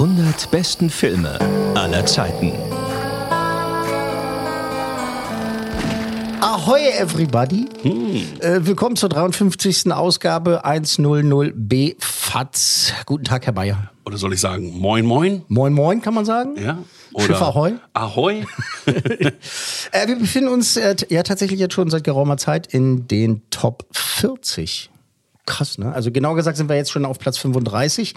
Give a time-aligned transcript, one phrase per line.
[0.00, 1.38] 100 besten Filme
[1.74, 2.52] aller Zeiten.
[6.40, 7.68] Ahoy, everybody!
[8.38, 9.92] Äh, willkommen zur 53.
[9.92, 12.94] Ausgabe 100b FATS.
[13.04, 13.90] Guten Tag, Herr Bayer.
[14.06, 15.42] Oder soll ich sagen, moin, moin?
[15.48, 16.56] Moin, moin, kann man sagen?
[16.58, 16.78] Ja?
[17.18, 17.74] Schiff Ahoi?
[17.92, 18.46] Ahoi?
[18.86, 23.84] Äh, wir befinden uns äh, ja tatsächlich jetzt schon seit geraumer Zeit in den Top
[23.92, 24.88] 40.
[25.44, 25.92] Krass, ne?
[25.92, 28.14] Also genau gesagt sind wir jetzt schon auf Platz 35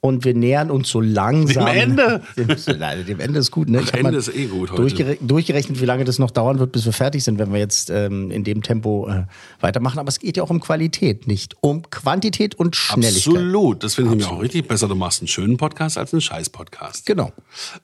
[0.00, 1.66] und wir nähern uns so langsam.
[1.66, 2.22] Dem Ende?
[2.36, 3.80] Dem, dem Ende ist gut, ne?
[3.80, 4.82] Ich Ende ist eh gut heute.
[4.82, 7.90] Durchgere durchgerechnet, wie lange das noch dauern wird, bis wir fertig sind, wenn wir jetzt
[7.90, 9.24] ähm, in dem Tempo äh,
[9.60, 9.98] weitermachen.
[9.98, 13.34] Aber es geht ja auch um Qualität, nicht um Quantität und Schnelligkeit.
[13.34, 13.82] Absolut.
[13.82, 14.88] Das finde ich auch richtig besser.
[14.88, 17.06] Du machst einen schönen Podcast als einen Scheiß-Podcast.
[17.06, 17.32] Genau.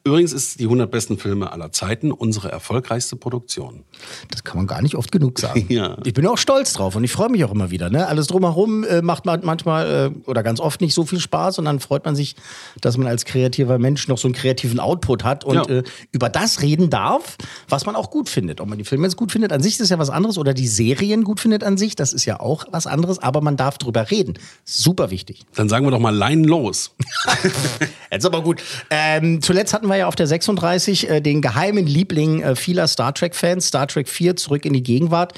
[0.04, 3.84] Übrigens ist die 100 besten Filme aller Zeiten unsere erfolgreichste Produktion.
[4.30, 5.66] Das kann man gar nicht oft genug sagen.
[5.74, 5.96] Ja.
[6.04, 7.90] Ich bin auch stolz drauf und ich freue mich auch immer wieder.
[7.90, 8.06] Ne?
[8.06, 11.64] Alles drumherum äh, macht man manchmal äh, oder ganz oft nicht so viel Spaß und
[11.64, 12.36] dann freut man sich,
[12.80, 15.62] dass man als kreativer Mensch noch so einen kreativen Output hat und Ja.
[15.78, 17.36] äh, über das reden darf,
[17.68, 18.60] was man auch gut findet.
[18.60, 20.68] Ob man die Filme jetzt gut findet, an sich ist ja was anderes oder die
[20.68, 24.10] Serien gut findet an sich, das ist ja auch was anderes, aber man darf drüber
[24.10, 24.34] reden.
[24.64, 25.44] Super wichtig.
[25.54, 26.92] Dann sagen wir doch mal Line los.
[28.10, 28.62] Jetzt aber gut.
[28.90, 33.12] Ähm, zuletzt hatten wir ja auf der 36 äh, den geheimen Liebling äh, vieler Star
[33.14, 35.34] Trek-Fans, Star Trek 4 zurück in die Gegenwart.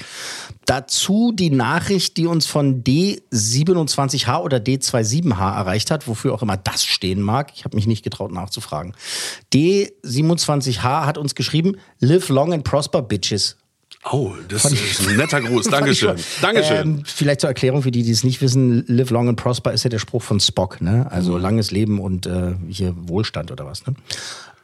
[0.65, 6.83] Dazu die Nachricht, die uns von D27H oder D27H erreicht hat, wofür auch immer das
[6.83, 7.51] stehen mag.
[7.55, 8.93] Ich habe mich nicht getraut nachzufragen.
[9.53, 13.57] D27H hat uns geschrieben, live long and prosper, bitches.
[14.09, 15.65] Oh, das ist ein netter Gruß.
[15.71, 16.17] Dankeschön.
[16.17, 16.43] Fand.
[16.43, 16.77] Dankeschön.
[16.81, 19.83] Ähm, vielleicht zur Erklärung für die, die es nicht wissen, live long and prosper ist
[19.83, 21.07] ja der Spruch von Spock, ne?
[21.11, 21.41] Also Mhm.
[21.41, 23.95] langes Leben und äh, hier Wohlstand oder was, ne?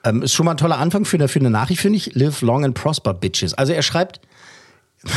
[0.05, 2.13] Ähm, ist schon mal ein toller Anfang für eine, für eine Nachricht, finde ich.
[2.13, 3.53] Live long and prosper, bitches.
[3.53, 4.21] Also er schreibt,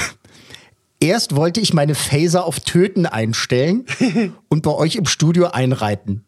[1.00, 3.84] erst wollte ich meine Phaser auf Töten einstellen
[4.48, 6.24] und bei euch im Studio einreiten.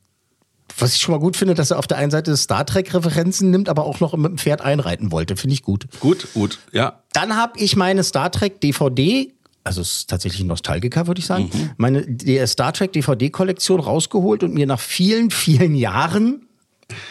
[0.78, 3.69] Was ich schon mal gut finde, dass er auf der einen Seite Star Trek-Referenzen nimmt,
[3.69, 5.37] aber auch noch mit dem Pferd einreiten wollte.
[5.37, 5.87] Finde ich gut.
[6.00, 6.59] gut, gut.
[6.72, 7.03] Ja.
[7.12, 9.33] Dann habe ich meine Star Trek DVD,
[9.65, 14.43] also es ist tatsächlich ein Nostalgiker, würde ich sagen, meine die Star Trek DVD-Kollektion rausgeholt
[14.43, 16.47] und mir nach vielen, vielen Jahren,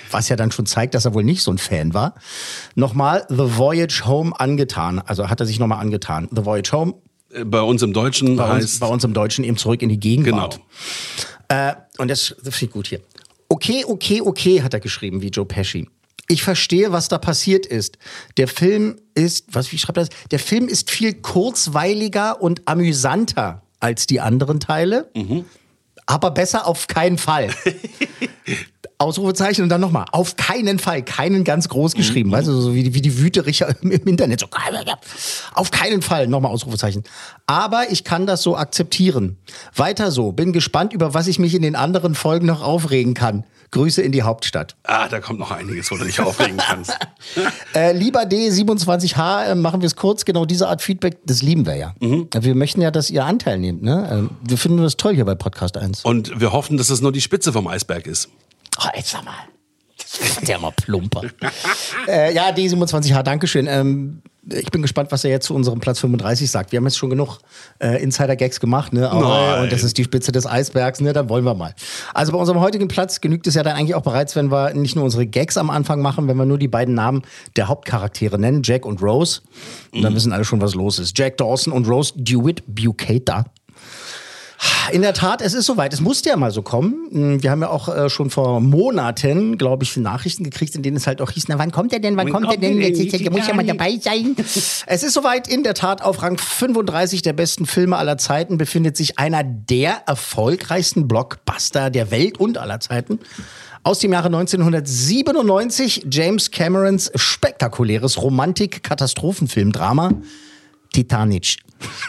[0.09, 2.15] was ja dann schon zeigt, dass er wohl nicht so ein Fan war,
[2.75, 4.99] nochmal The Voyage Home angetan.
[5.05, 6.27] Also hat er sich nochmal angetan.
[6.31, 6.93] The Voyage Home,
[7.33, 8.79] Äh, Bei uns im Deutschen bei uns, heißt.
[8.79, 10.59] bei uns im Deutschen eben zurück in die Gegenwart.
[11.49, 11.69] Genau.
[11.69, 13.01] Äh, und das, das finde ich gut hier.
[13.49, 15.89] Okay, okay, okay, hat er geschrieben, wie Joe Pesci.
[16.27, 17.97] Ich verstehe, was da passiert ist.
[18.35, 20.15] Der Film ist, was, wie schreibt er das?
[20.31, 25.09] Der Film ist viel kurzweiliger und amüsanter als die anderen Teile,
[26.05, 27.49] aber besser auf keinen Fall.
[28.99, 30.05] Ausrufezeichen und dann nochmal.
[30.11, 31.03] Auf keinen Fall.
[31.03, 32.31] Keinen ganz groß geschrieben.
[32.31, 34.39] Weißt du, so wie die, wie die Wütericher im, im Internet.
[34.39, 34.47] So,
[35.53, 36.27] auf keinen Fall.
[36.27, 37.03] Nochmal Ausrufezeichen.
[37.45, 39.37] Aber ich kann das so akzeptieren.
[39.75, 40.31] Weiter so.
[40.31, 43.45] Bin gespannt, über was ich mich in den anderen Folgen noch aufregen kann.
[43.71, 44.75] Grüße in die Hauptstadt.
[44.83, 46.97] Ah, da kommt noch einiges, wo du dich aufregen kannst.
[47.75, 50.25] Äh, lieber D27H, äh, machen wir es kurz.
[50.25, 51.93] Genau diese Art Feedback, das lieben wir ja.
[51.99, 53.83] Wir möchten ja, dass ihr Anteil nehmt.
[53.83, 54.29] Ne?
[54.29, 56.05] Äh, wir finden das toll hier bei Podcast 1.
[56.05, 58.29] Und wir hoffen, dass es nur die Spitze vom Eisberg ist.
[58.79, 59.33] Oh, jetzt sag mal.
[59.97, 61.23] Das wird ja mal plumper.
[62.07, 63.67] äh, ja, D27H, Dankeschön.
[63.67, 64.21] Ähm,
[64.53, 66.71] ich bin gespannt, was er jetzt zu unserem Platz 35 sagt.
[66.71, 67.39] Wir haben jetzt schon genug
[67.79, 69.01] äh, Insider-Gags gemacht, ne?
[69.01, 69.63] Nein.
[69.63, 71.13] und das ist die Spitze des Eisbergs, ne?
[71.13, 71.73] Dann wollen wir mal.
[72.13, 74.95] Also bei unserem heutigen Platz genügt es ja dann eigentlich auch bereits, wenn wir nicht
[74.95, 77.23] nur unsere Gags am Anfang machen, wenn wir nur die beiden Namen
[77.55, 79.41] der Hauptcharaktere nennen, Jack und Rose.
[79.91, 81.17] Und dann wissen alle schon, was los ist.
[81.17, 83.45] Jack Dawson und Rose Dewitt Bukater.
[84.91, 85.93] In der Tat, es ist soweit.
[85.93, 87.41] Es musste ja mal so kommen.
[87.41, 91.07] Wir haben ja auch äh, schon vor Monaten, glaube ich, Nachrichten gekriegt, in denen es
[91.07, 92.81] halt auch hieß, na wann kommt er denn, wann, kommt, er denn?
[92.81, 94.35] Jetzt, jetzt, jetzt muss ja mal dabei sein.
[94.85, 95.47] es ist soweit.
[95.47, 100.03] In der Tat, auf Rang 35 der besten Filme aller Zeiten befindet sich einer der
[100.07, 103.19] erfolgreichsten Blockbuster der Welt und aller Zeiten.
[103.83, 110.11] Aus dem Jahre 1997 James Camerons spektakuläres Romantik-Katastrophenfilm-Drama
[110.97, 111.57] Titanic.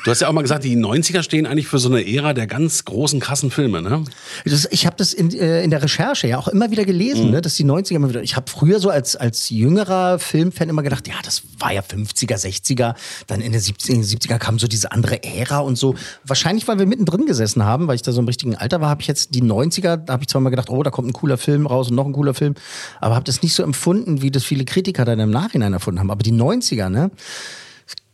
[0.02, 2.46] Du hast ja auch mal gesagt, die 90er stehen eigentlich für so eine Ära der
[2.46, 4.02] ganz großen, krassen Filme, ne?
[4.46, 7.30] Das, ich habe das in, äh, in der Recherche ja auch immer wieder gelesen, Mhm.
[7.32, 8.22] ne, dass die 90er immer wieder.
[8.22, 12.38] Ich habe früher so als, als jüngerer Filmfan immer gedacht, ja, das war ja 50er,
[12.38, 12.94] 60er.
[13.26, 15.94] Dann in den 70er, in den 70er kam so diese andere Ära und so.
[16.24, 19.02] Wahrscheinlich, weil wir mittendrin gesessen haben, weil ich da so im richtigen Alter war, habe
[19.02, 21.36] ich jetzt die 90er, da habe ich zwar mal gedacht, oh, da kommt ein cooler
[21.36, 22.54] Film raus und noch ein cooler Film,
[23.02, 26.10] aber habe das nicht so empfunden, wie das viele Kritiker dann im Nachhinein erfunden haben.
[26.10, 27.10] Aber die 90er, ne?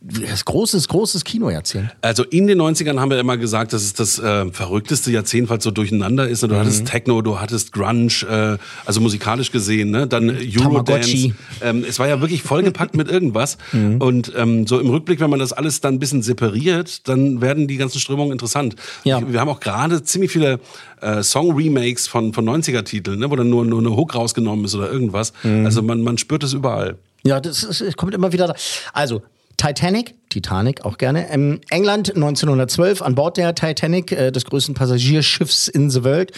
[0.01, 1.89] Das großes, großes Kinojahrzehnt.
[2.01, 5.57] Also in den 90ern haben wir immer gesagt, dass es das äh, verrückteste Jahrzehnt, weil
[5.57, 6.43] es so durcheinander ist.
[6.43, 10.05] Und Du hattest Techno, du hattest Grunge, äh, also musikalisch gesehen, ne?
[10.05, 10.61] dann Eurodance.
[10.61, 11.33] Tamagotchi.
[11.61, 13.57] Ähm, es war ja wirklich vollgepackt mit irgendwas.
[13.73, 17.67] Und ähm, so im Rückblick, wenn man das alles dann ein bisschen separiert, dann werden
[17.67, 18.75] die ganzen Strömungen interessant.
[19.05, 19.21] Ja.
[19.27, 20.59] Wir haben auch gerade ziemlich viele
[21.01, 23.31] äh, Song-Remakes von, von 90er-Titeln, ne?
[23.31, 25.33] wo dann nur, nur eine Hook rausgenommen ist oder irgendwas.
[25.43, 26.97] Also man, man spürt es überall.
[27.25, 28.47] Ja, das, ist, es kommt immer wieder.
[28.47, 28.55] da.
[28.93, 29.23] Also,
[29.57, 31.29] Titanic, Titanic auch gerne.
[31.31, 36.31] Ähm, England 1912, an Bord der Titanic, äh, des größten Passagierschiffs in the World,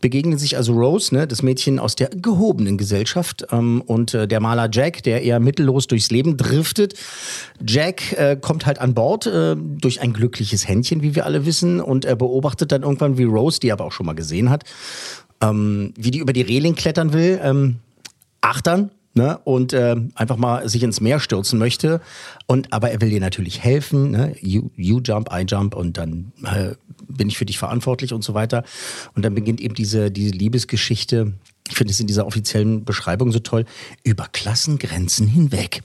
[0.00, 4.40] begegnen sich also Rose, ne, das Mädchen aus der gehobenen Gesellschaft, ähm, und äh, der
[4.40, 6.94] Maler Jack, der eher mittellos durchs Leben driftet.
[7.64, 11.80] Jack äh, kommt halt an Bord äh, durch ein glückliches Händchen, wie wir alle wissen,
[11.80, 14.64] und er beobachtet dann irgendwann, wie Rose, die er aber auch schon mal gesehen hat,
[15.40, 17.40] ähm, wie die über die Reling klettern will.
[17.42, 17.76] Ähm,
[18.40, 18.90] achtern.
[19.16, 22.02] Ne, und äh, einfach mal sich ins Meer stürzen möchte.
[22.44, 24.10] Und aber er will dir natürlich helfen.
[24.10, 24.36] Ne?
[24.42, 26.74] You, you jump, I jump und dann äh,
[27.08, 28.62] bin ich für dich verantwortlich und so weiter.
[29.14, 31.32] Und dann beginnt eben diese, diese Liebesgeschichte.
[31.68, 33.64] Ich finde es in dieser offiziellen Beschreibung so toll.
[34.02, 35.82] Über Klassengrenzen hinweg.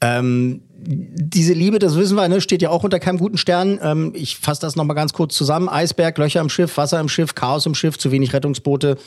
[0.00, 3.78] Ähm, diese Liebe, das wissen wir, ne, steht ja auch unter keinem guten Stern.
[3.82, 5.68] Ähm, ich fasse das nochmal ganz kurz zusammen.
[5.68, 8.98] Eisberg, Löcher im Schiff, Wasser im Schiff, Chaos im Schiff, zu wenig Rettungsboote,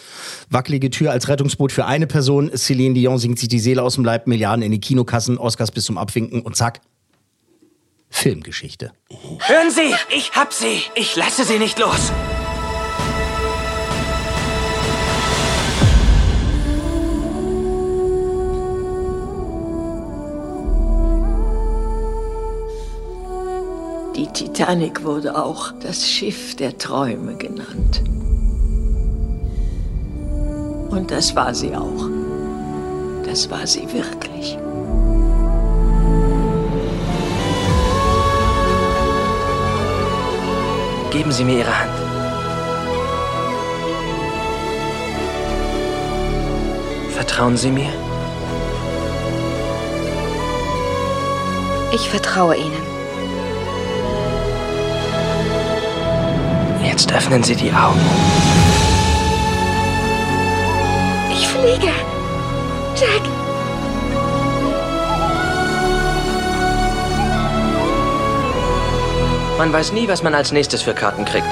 [0.49, 2.51] wackelige Tür als Rettungsboot für eine Person.
[2.55, 5.85] Celine Dion singt sich die Seele aus dem Leib, Milliarden in die Kinokassen, Oscars bis
[5.85, 6.81] zum Abwinken und zack.
[8.09, 8.91] Filmgeschichte.
[9.39, 10.83] Hören Sie, ich hab sie.
[10.95, 12.11] Ich lasse sie nicht los.
[24.35, 28.03] Titanic wurde auch das Schiff der Träume genannt.
[30.89, 32.09] Und das war sie auch.
[33.23, 34.57] Das war sie wirklich.
[41.11, 41.91] Geben Sie mir Ihre Hand.
[47.11, 47.89] Vertrauen Sie mir?
[51.93, 52.84] Ich vertraue Ihnen.
[56.95, 57.99] Jetzt öffnen Sie die Augen.
[61.29, 61.91] Ich fliege.
[62.95, 63.21] Jack.
[69.57, 71.45] Man weiß nie, was man als nächstes für Karten kriegt.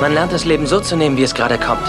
[0.00, 1.86] Man lernt das Leben so zu nehmen, wie es gerade kommt.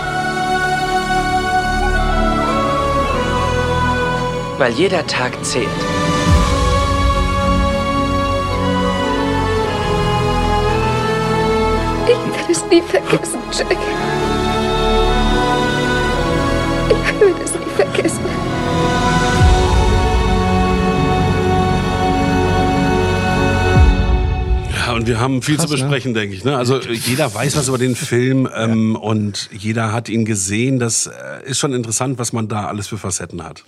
[4.57, 5.69] Weil jeder Tag zählt.
[12.71, 13.77] Nie vergessen, Jack.
[16.87, 18.25] Ich werde es nie vergessen.
[24.73, 26.45] Ja, und wir haben viel Krass, zu besprechen, denke ich.
[26.45, 26.55] Ne?
[26.55, 30.79] Also äh, jeder weiß was über den Film ähm, und jeder hat ihn gesehen.
[30.79, 31.11] Das äh,
[31.45, 33.63] ist schon interessant, was man da alles für Facetten hat.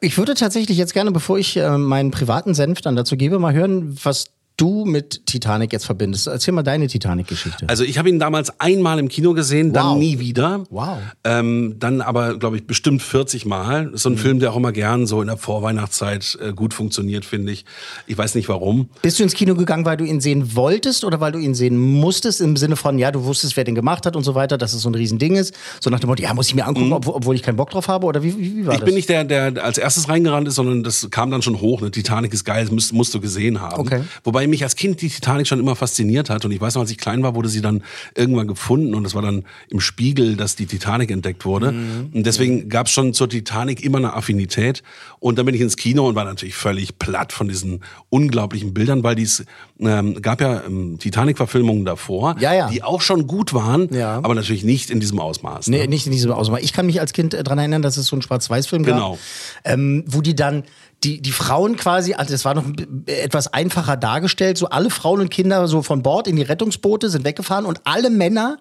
[0.00, 3.54] Ich würde tatsächlich jetzt gerne, bevor ich äh, meinen privaten Senf dann dazu gebe, mal
[3.54, 6.26] hören, was du mit Titanic jetzt verbindest.
[6.26, 7.68] Erzähl mal deine Titanic-Geschichte.
[7.68, 9.98] Also ich habe ihn damals einmal im Kino gesehen, dann Wow.
[9.98, 10.64] nie wieder.
[10.70, 10.98] Wow.
[11.24, 13.84] Ähm, dann aber, glaube ich, bestimmt 40 Mal.
[13.86, 14.18] Das ist so ein Mhm.
[14.18, 17.64] Film, der auch immer gern so in der Vorweihnachtszeit äh, gut funktioniert, finde ich.
[18.06, 18.88] Ich weiß nicht warum.
[19.02, 21.76] Bist du ins Kino gegangen, weil du ihn sehen wolltest oder weil du ihn sehen
[21.78, 22.40] musstest?
[22.40, 24.82] Im Sinne von, ja, du wusstest, wer den gemacht hat und so weiter, dass es
[24.82, 25.54] so ein Riesending ist.
[25.80, 27.88] So nach dem Motto, ja, muss ich mir angucken, obwohl, obwohl ich keinen Bock drauf
[27.88, 28.06] habe?
[28.06, 28.72] Oder wie, wie, wie war Mhm.
[28.72, 28.84] Ich das?
[28.86, 31.80] bin nicht der, der als erstes reingerannt ist, sondern das kam dann schon hoch.
[31.80, 31.90] Ne?
[31.90, 33.80] Titanic ist geil, das musst, musst du gesehen haben.
[33.80, 34.02] Okay.
[34.24, 36.44] Wobei mich als Kind die Titanic schon immer fasziniert hat.
[36.44, 37.82] Und ich weiß noch, als ich klein war, wurde sie dann
[38.14, 38.94] irgendwann gefunden.
[38.94, 41.72] Und das war dann im Spiegel, dass die Titanic entdeckt wurde.
[41.72, 42.10] Mhm.
[42.12, 44.82] Und deswegen gab es schon zur Titanic immer eine Affinität.
[45.20, 49.02] Und dann bin ich ins Kino und war natürlich völlig platt von diesen unglaublichen Bildern,
[49.02, 49.44] weil dies
[49.80, 52.68] ähm, gab ja ähm, Titanic-Verfilmungen davor, Ja, ja.
[52.68, 54.16] die auch schon gut waren, Ja.
[54.16, 55.68] aber natürlich nicht in diesem Ausmaß.
[55.68, 55.88] Nee, ne?
[55.88, 56.60] nicht in diesem Ausmaß.
[56.62, 59.12] Ich kann mich als Kind äh, daran erinnern, dass es so einen Schwarz-Weiß-Film Genau.
[59.12, 59.18] gab,
[59.64, 60.64] ähm, wo die dann
[61.04, 62.64] die, die Frauen quasi, also das war noch
[63.06, 67.24] etwas einfacher vorgestellt, so alle Frauen und Kinder so von Bord in die Rettungsboote sind
[67.24, 68.58] weggefahren und alle Männer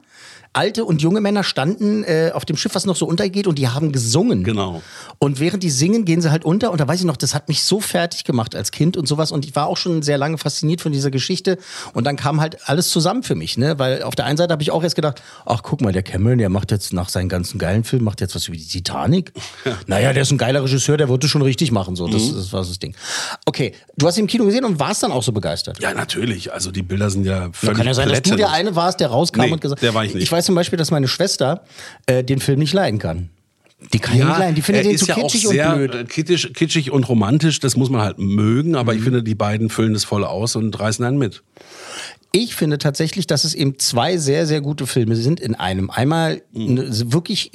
[0.56, 3.68] alte und junge Männer standen äh, auf dem Schiff, was noch so untergeht, und die
[3.68, 4.44] haben gesungen.
[4.46, 4.82] Genau.
[5.20, 6.72] Und während die singen, gehen sie halt unter.
[6.72, 9.34] Und da weiß ich noch, das hat mich so fertig gemacht als Kind und sowas.
[9.34, 11.58] Und ich war auch schon sehr lange fasziniert von dieser Geschichte.
[11.94, 13.78] Und dann kam halt alles zusammen für mich, ne?
[13.80, 16.38] Weil auf der einen Seite habe ich auch erst gedacht, ach guck mal, der Cameron,
[16.38, 19.32] der macht jetzt nach seinen ganzen geilen Filmen, macht jetzt was über die Titanic.
[19.88, 21.96] naja, der ist ein geiler Regisseur, der wird es schon richtig machen.
[21.96, 22.96] So, das, das war das Ding.
[23.46, 25.80] Okay, du hast ihn im Kino gesehen und warst dann auch so begeistert.
[25.80, 26.52] Ja, natürlich.
[26.54, 29.00] Also die Bilder sind ja Ja, völlig kann ja sein, dass du der eine warst,
[29.00, 30.24] der rauskam Nee, und gesagt der war ich nicht.
[30.24, 31.62] Ich weiß zum Beispiel, dass meine Schwester
[32.06, 33.30] äh, den Film nicht leiden kann.
[33.94, 34.55] Die kann ja, nicht leiden.
[34.55, 35.96] Die findet den ist zu ja kitschig auch sehr und blöd.
[35.96, 39.03] äh, Kitschig, kitschig und romantisch, das muss man halt mögen, aber ich Mhm.
[39.05, 41.44] finde, die beiden füllen das voll aus und reißen einen mit.
[42.32, 45.89] Ich finde tatsächlich, dass es eben zwei sehr, sehr gute Filme sind in einem.
[45.89, 46.70] Einmal Mhm.
[46.70, 47.51] eine wirklich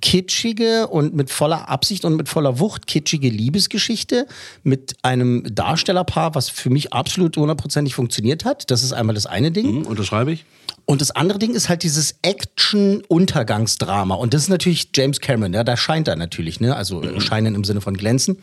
[0.00, 4.26] kitschige und mit voller Absicht und mit voller Wucht kitschige Liebesgeschichte
[4.62, 8.70] mit einem Darstellerpaar, was für mich absolut hundertprozentig funktioniert hat.
[8.70, 9.66] Das ist einmal das eine Ding.
[9.66, 10.44] Hm, unterschreibe ich?
[10.86, 14.14] Und das andere Ding ist halt dieses Action-Untergangsdrama.
[14.14, 16.76] Und das ist natürlich James Cameron, ja, da scheint er natürlich, ne?
[16.76, 18.38] Also äh, scheinen im Sinne von glänzen.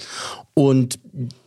[0.53, 1.00] Und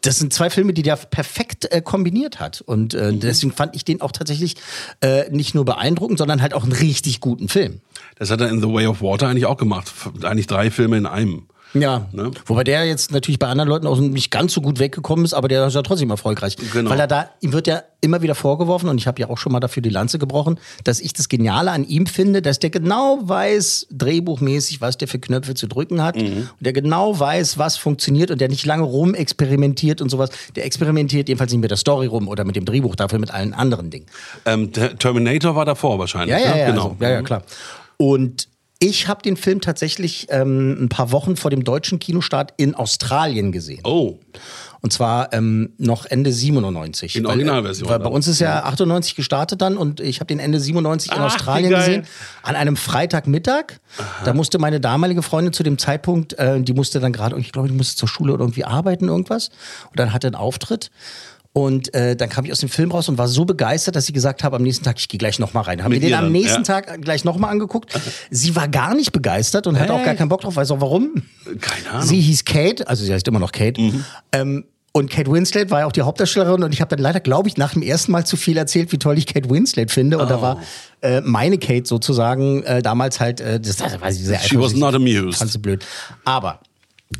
[0.02, 2.60] das sind zwei Filme, die der perfekt äh, kombiniert hat.
[2.60, 4.56] Und äh, deswegen fand ich den auch tatsächlich
[5.00, 7.80] äh, nicht nur beeindruckend, sondern halt auch einen richtig guten Film.
[8.16, 9.92] Das hat er in The Way of Water eigentlich auch gemacht.
[10.22, 11.48] Eigentlich drei Filme in einem.
[11.74, 12.30] Ja, Ne?
[12.46, 15.48] wobei der jetzt natürlich bei anderen Leuten auch nicht ganz so gut weggekommen ist, aber
[15.48, 16.56] der ist ja trotzdem erfolgreich.
[16.72, 16.88] Genau.
[16.90, 19.50] Weil er da, ihm wird ja immer wieder vorgeworfen, und ich habe ja auch schon
[19.52, 23.18] mal dafür die Lanze gebrochen, dass ich das Geniale an ihm finde, dass der genau
[23.22, 26.22] weiß, drehbuchmäßig, was der für Knöpfe zu drücken hat, Mhm.
[26.22, 30.30] und der genau weiß, was funktioniert und der nicht lange rumexperimentiert und sowas.
[30.54, 33.52] Der experimentiert jedenfalls nicht mit der Story rum oder mit dem Drehbuch, dafür mit allen
[33.54, 34.06] anderen Dingen.
[34.44, 36.30] Ähm, der Terminator war davor wahrscheinlich.
[36.30, 36.60] Ja, ja, ne?
[36.60, 36.82] ja, genau.
[36.90, 37.42] also, ja, ja, klar.
[37.96, 38.48] Und
[38.84, 43.50] ich habe den Film tatsächlich ähm, ein paar Wochen vor dem deutschen Kinostart in Australien
[43.50, 43.80] gesehen.
[43.84, 44.18] Oh,
[44.82, 47.16] Und zwar ähm, noch Ende 97.
[47.16, 50.38] In Weil, Originalversion Weil bei uns ist ja 98 gestartet dann und ich habe den
[50.38, 51.80] Ende 97 in Ach, Australien wie geil.
[51.86, 52.06] gesehen.
[52.42, 53.80] An einem Freitagmittag.
[54.24, 57.68] Da musste meine damalige Freundin zu dem Zeitpunkt, äh, die musste dann gerade, ich glaube,
[57.68, 59.48] die musste zur Schule oder irgendwie arbeiten, irgendwas.
[59.90, 60.90] Und dann hatte einen Auftritt.
[61.56, 64.12] Und äh, dann kam ich aus dem Film raus und war so begeistert, dass sie
[64.12, 65.84] gesagt habe, am nächsten Tag, ich gehe gleich nochmal rein.
[65.84, 66.80] Haben wir den am nächsten ja.
[66.80, 67.92] Tag gleich nochmal angeguckt.
[68.28, 70.56] Sie war gar nicht begeistert und hatte auch gar keinen Bock drauf.
[70.56, 71.22] Weißt du auch warum?
[71.60, 72.08] keine Ahnung.
[72.08, 73.80] Sie hieß Kate, also sie heißt immer noch Kate.
[74.32, 77.48] Ähm, und Kate Winslet war ja auch die Hauptdarstellerin und ich habe dann leider, glaube
[77.48, 80.18] ich, nach dem ersten Mal zu viel erzählt, wie toll ich Kate Winslet finde.
[80.18, 80.60] Und da war
[81.02, 84.74] äh, meine Kate sozusagen äh, damals halt, äh, das, das war sie sehr She was
[84.74, 85.48] not amused.
[85.48, 85.86] Sie blöd.
[86.24, 86.58] Aber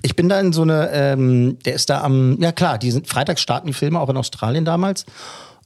[0.03, 3.09] ich bin da in so eine, ähm, der ist da am, ja klar, die sind,
[3.09, 5.07] freitags starten die Filme, auch in Australien damals.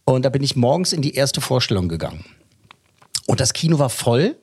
[0.05, 2.25] Und da bin ich morgens in die erste Vorstellung gegangen.
[3.27, 4.37] Und das Kino war voll.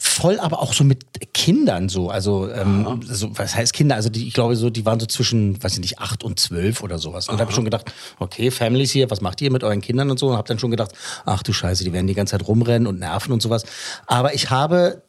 [0.00, 2.08] Voll, aber auch so mit Kindern so.
[2.08, 3.96] Also, ähm, so, was heißt Kinder?
[3.96, 6.84] Also, die, ich glaube, so, die waren so zwischen, weiß ich nicht, acht und zwölf
[6.84, 7.28] oder sowas.
[7.28, 10.08] Und da habe ich schon gedacht, okay, Families hier, was macht ihr mit euren Kindern
[10.08, 10.28] und so?
[10.28, 10.92] Und habe dann schon gedacht,
[11.26, 13.64] ach du Scheiße, die werden die ganze Zeit rumrennen und nerven und sowas.
[14.06, 15.02] Aber ich habe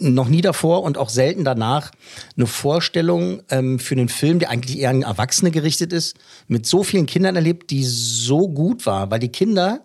[0.00, 1.90] noch nie davor und auch selten danach
[2.36, 6.16] eine Vorstellung ähm, für einen Film, der eigentlich eher an Erwachsene gerichtet ist,
[6.48, 9.80] mit so vielen Kindern erlebt, die so gut war, weil die Kinder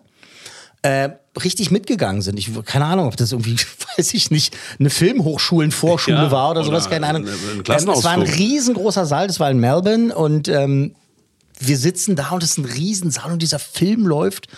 [0.82, 1.10] äh,
[1.42, 2.38] richtig mitgegangen sind.
[2.38, 3.56] Ich keine Ahnung, ob das irgendwie,
[3.98, 7.26] weiß ich nicht, eine Filmhochschulenvorschule Ja, war oder, oder sowas, keine Ahnung.
[7.26, 7.34] ein-
[7.68, 10.94] Ähm, es war ein riesengroßer Saal, das war in Melbourne und ähm,
[11.58, 14.48] wir sitzen da und es ist ein Riesensaal und dieser Film läuft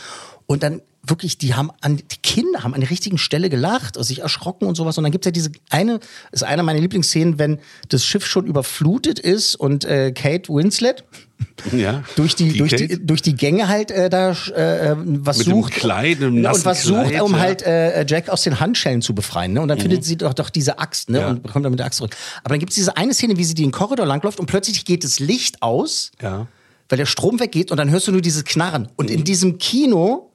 [0.47, 4.07] und dann wirklich, die haben an, die Kinder haben an der richtigen Stelle gelacht, also
[4.07, 4.97] sich erschrocken und sowas.
[4.99, 6.01] Und dann gibt's ja diese eine,
[6.33, 11.05] ist eine meiner Lieblingsszenen, wenn das Schiff schon überflutet ist und äh, Kate Winslet
[11.73, 12.03] Ja.
[12.17, 12.89] durch die, durch Kate?
[12.89, 16.65] die durch die Gänge halt äh, da äh, was Mit sucht Kleid, dem und nassen
[16.65, 17.39] was sucht, Kleid, um ja.
[17.39, 19.53] halt äh, Jack aus den Handschellen zu befreien.
[19.53, 19.61] Ne?
[19.61, 21.21] Und dann findet sie doch, doch diese Axt ne?
[21.21, 21.29] Ja.
[21.31, 22.17] und bekommt dann mit der Axt zurück.
[22.43, 25.21] Aber dann gibt's diese eine Szene, wie sie den Korridor langläuft und plötzlich geht das
[25.21, 26.47] Licht aus, Ja.
[26.89, 28.89] weil der Strom weggeht und dann hörst du nur dieses Knarren.
[28.97, 30.28] Und in diesem Kino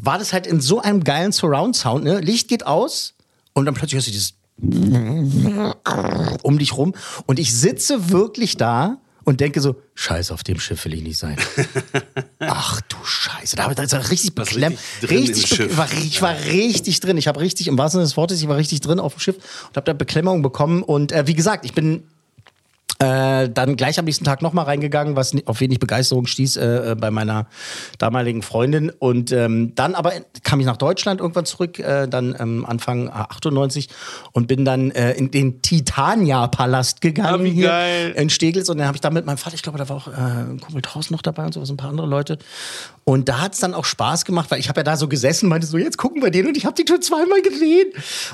[0.00, 2.04] war das halt in so einem geilen Surround-Sound.
[2.04, 2.20] Ne?
[2.20, 3.14] Licht geht aus
[3.52, 4.34] und dann plötzlich hörst du dieses
[6.42, 6.94] um dich rum.
[7.26, 11.18] Und ich sitze wirklich da und denke so, Scheiße, auf dem Schiff will ich nicht
[11.18, 11.36] sein.
[12.40, 13.56] Ach du Scheiße.
[13.56, 14.78] Da, da ist er richtig beklemmt.
[15.02, 17.16] richtig Richtig, be- war, ich war richtig drin.
[17.16, 19.36] Ich habe richtig, im wahrsten Sinne des Wortes, ich war richtig drin auf dem Schiff
[19.68, 20.82] und habe da Beklemmung bekommen.
[20.82, 22.02] Und äh, wie gesagt, ich bin
[23.02, 26.94] äh, dann gleich am nächsten Tag nochmal reingegangen, was auf wenig Begeisterung stieß äh, äh,
[26.94, 27.46] bei meiner
[27.98, 28.90] damaligen Freundin.
[28.90, 30.12] Und ähm, dann aber
[30.44, 33.88] kam ich nach Deutschland irgendwann zurück, äh, dann ähm, Anfang 98
[34.32, 38.12] und bin dann äh, in den Titania-Palast gegangen Ah, hier geil.
[38.16, 38.68] in Steglitz.
[38.68, 40.60] Und dann habe ich da mit meinem Vater, ich glaube, da war auch äh, ein
[40.60, 42.38] Kumpel Taus noch dabei und sowas, ein paar andere Leute.
[43.04, 45.66] Und da hat's dann auch Spaß gemacht, weil ich habe ja da so gesessen, meinte
[45.66, 47.88] so, jetzt gucken wir den und ich habe den schon zweimal gesehen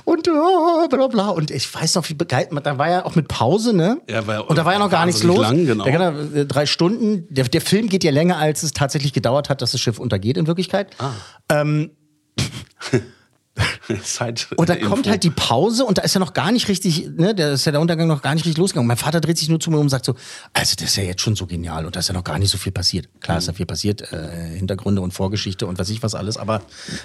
[0.04, 1.28] und oh, bla bla.
[1.30, 3.98] Und ich weiß noch, wie begeistert, da war ja auch mit Pause, ne?
[4.10, 5.40] Ja, weil und da war ja noch gar nichts los.
[5.40, 5.86] Lang, genau.
[5.86, 7.26] Ja, äh, drei Stunden.
[7.30, 10.36] Der, der Film geht ja länger, als es tatsächlich gedauert hat, dass das Schiff untergeht
[10.36, 10.90] in Wirklichkeit.
[10.98, 11.12] Ah.
[11.48, 11.92] Ähm,
[14.04, 17.08] Zeit und da kommt halt die Pause und da ist ja noch gar nicht richtig,
[17.16, 18.86] ne, da ist ja der Untergang noch gar nicht richtig losgegangen.
[18.86, 20.14] Mein Vater dreht sich nur zu mir um und sagt so,
[20.52, 22.50] also das ist ja jetzt schon so genial und da ist ja noch gar nicht
[22.50, 23.08] so viel passiert.
[23.20, 26.62] Klar ist da viel passiert, äh, Hintergründe und Vorgeschichte und was ich was alles, aber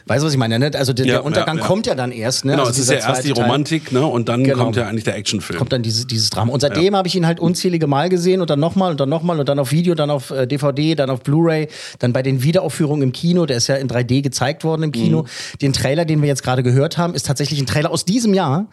[0.08, 0.72] weißt du, was ich meine, ne?
[0.76, 1.68] Also der, Ja, der Untergang ja, ja.
[1.68, 2.52] kommt ja dann erst, ne?
[2.54, 3.32] Genau, also es ist ja erst die.
[3.32, 4.06] Romantik, ne?
[4.06, 4.64] Und dann Genau.
[4.66, 5.58] kommt ja eigentlich der Actionfilm.
[5.58, 6.52] kommt dann dieses, dieses Drama.
[6.54, 9.40] Und seitdem habe ich ihn halt unzählige Mal gesehen und dann nochmal und dann nochmal
[9.40, 11.68] und dann auf Video, dann auf äh, DVD, dann auf Blu-ray,
[12.00, 15.26] dann bei den Wiederaufführungen im Kino, der ist ja in 3D gezeigt worden im Kino.
[15.62, 18.68] Den Trailer, den wir jetzt gerade gehört haben, ist tatsächlich ein Trailer aus diesem Jahr,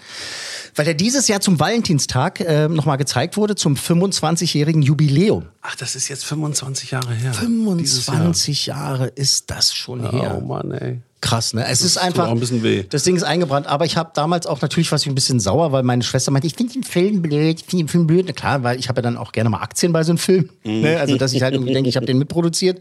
[0.74, 5.46] weil der dieses Jahr zum Valentinstag äh, nochmal gezeigt wurde, zum 25-jährigen Jubiläum.
[5.62, 7.32] Ach, das ist jetzt 25 Jahre her.
[7.78, 8.16] Dieses Jahr.
[8.16, 10.38] 25 Jahre ist das schon her.
[10.38, 11.00] Oh Mann, ey.
[11.20, 11.66] Krass, ne?
[11.66, 12.28] Es ist tut einfach.
[12.28, 12.84] auch ein bisschen weh.
[12.88, 15.82] Das Ding ist eingebrannt, aber ich habe damals auch natürlich was ein bisschen sauer, weil
[15.82, 18.24] meine Schwester meinte, ich finde den Film blöd, ich finde den Film blöd.
[18.26, 20.48] Na klar, weil ich habe ja dann auch gerne mal Aktien bei so einem Film.
[20.64, 20.80] Mhm.
[20.80, 20.98] Ne?
[20.98, 22.80] Also, dass ich halt irgendwie denke, ich habe den mitproduziert.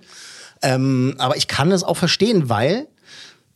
[0.62, 2.88] Ähm, aber ich kann das auch verstehen, weil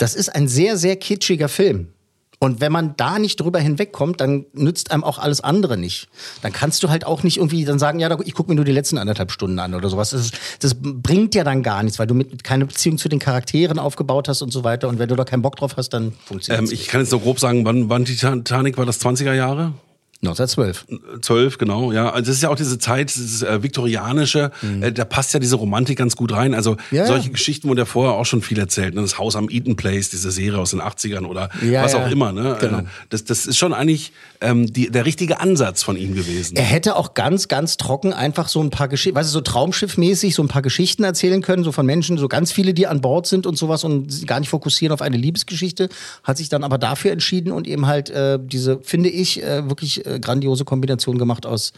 [0.03, 1.88] das ist ein sehr, sehr kitschiger Film.
[2.38, 6.10] Und wenn man da nicht drüber hinwegkommt, dann nützt einem auch alles andere nicht.
[6.41, 8.74] Dann kannst du halt auch nicht irgendwie dann sagen, ja, ich gucke mir nur die
[8.74, 10.10] letzten anderthalb Stunden an oder sowas.
[10.10, 13.79] Das, das bringt ja dann gar nichts, weil du mit, keine Beziehung zu den Charakteren
[13.79, 14.89] aufgebaut hast und so weiter.
[14.89, 17.12] Und wenn du da keinen Bock drauf hast, dann funktioniert Ähm, es ich kann jetzt
[17.12, 19.72] so grob sagen, wann, wann Titanic war das 20er Jahre?
[20.27, 20.86] 1912.
[21.22, 22.10] Zwölf, genau, ja.
[22.10, 24.51] Also das ist ja auch diese Zeit, dieses äh, viktorianische,
[24.82, 26.53] äh, da passt ja diese Romantik ganz gut rein.
[26.53, 26.98] Also Mhm.
[26.98, 27.32] Ja, solche ja.
[27.32, 28.96] Geschichten wurde ja vorher auch schon viel erzählt.
[28.96, 29.01] Ne?
[29.01, 32.32] Das Haus am Eaton Place, diese Serie aus den 80ern oder Ja, was auch immer.
[32.32, 32.58] Ne?
[32.60, 32.80] Genau.
[32.80, 34.12] Äh, Das, das ist schon eigentlich
[34.42, 36.56] ähm, die, der richtige Ansatz von ihm gewesen.
[36.56, 40.36] Er hätte auch ganz, ganz trocken einfach so ein paar Geschichten, weißt du, so Traumschiffmäßig
[40.36, 43.27] so ein paar Geschichten erzählen können, so von Menschen, so ganz viele, die an Bord
[43.27, 45.89] sind und sowas und gar nicht fokussieren auf eine Liebesgeschichte,
[46.24, 50.06] hat sich dann aber dafür entschieden und eben halt äh, diese, finde ich, äh, wirklich
[50.06, 51.74] äh, grandiose Kombination gemacht aus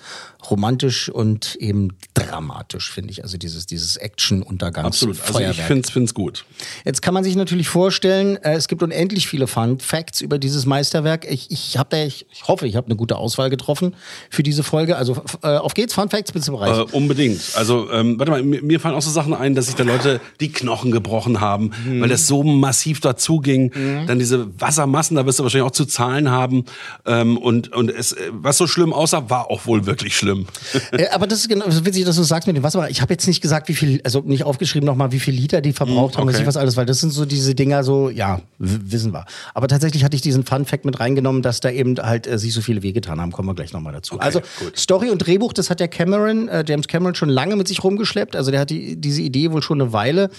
[0.50, 3.24] romantisch und eben dramatisch, finde ich.
[3.24, 4.86] Also dieses, dieses Action-Untergangs.
[4.88, 5.22] Absolut.
[5.22, 6.46] Also ich finde es gut.
[6.84, 10.66] Jetzt kann man sich natürlich vorstellen, äh, es gibt unendlich viele Fun Facts über dieses
[10.66, 11.26] Meisterwerk.
[11.30, 13.96] Ich, ich, hab da, ich, ich hoffe, ich habe eine gute Auswahl getroffen
[14.30, 14.98] für diese Folge.
[14.98, 16.78] Also äh, auf geht's, Fun Facts, bist du bereit?
[16.78, 17.42] Äh, unbedingt.
[17.56, 20.52] Also, ähm, warte mal, mir, fallen auch so Sachen ein, dass sich da Leute die
[20.52, 22.02] Knochen gebrochen haben, Mhm.
[22.02, 23.72] weil das so massiv dazu ging.
[24.08, 26.66] Dann diese Wassermassen, da wirst du wahrscheinlich auch zu zahlen haben.
[27.06, 30.46] Ähm, und und es, äh, was so schlimm aussah, war auch wohl wirklich schlimm.
[30.92, 32.90] Äh, aber das ist genau das ist witzig, dass du sagst mit dem Wasser.
[32.90, 35.74] Ich habe jetzt nicht gesagt, wie viel, also nicht aufgeschrieben nochmal, wie viel Liter die
[35.74, 36.44] verbraucht haben, weiß okay.
[36.44, 39.26] ich was alles, weil das sind so diese Dinger so, ja, wissen wir.
[39.54, 42.54] Aber tatsächlich hatte ich diesen Fun Fact mit reingenommen, dass da eben halt äh, sich
[42.54, 43.32] so viele wehgetan haben.
[43.32, 44.20] Kommen wir gleich nochmal dazu.
[44.20, 44.78] also gut.
[44.78, 48.36] Story und Drehbuch, das hat der Cameron, äh, James Cameron schon lange mit sich rumgeschleppt.
[48.36, 50.30] Also der hat die, diese Idee wohl schon eine Weile.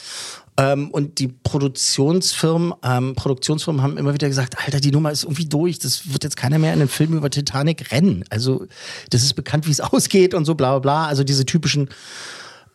[0.58, 5.46] Ähm, und die Produktionsfirmen, ähm, Produktionsfirmen haben immer wieder gesagt, Alter, die Nummer ist irgendwie
[5.46, 5.78] durch.
[5.78, 8.24] Das wird jetzt keiner mehr in einem Film über Titanic rennen.
[8.30, 8.66] Also
[9.10, 11.06] das ist bekannt, wie es ausgeht und so bla bla bla.
[11.06, 11.88] Also diese typischen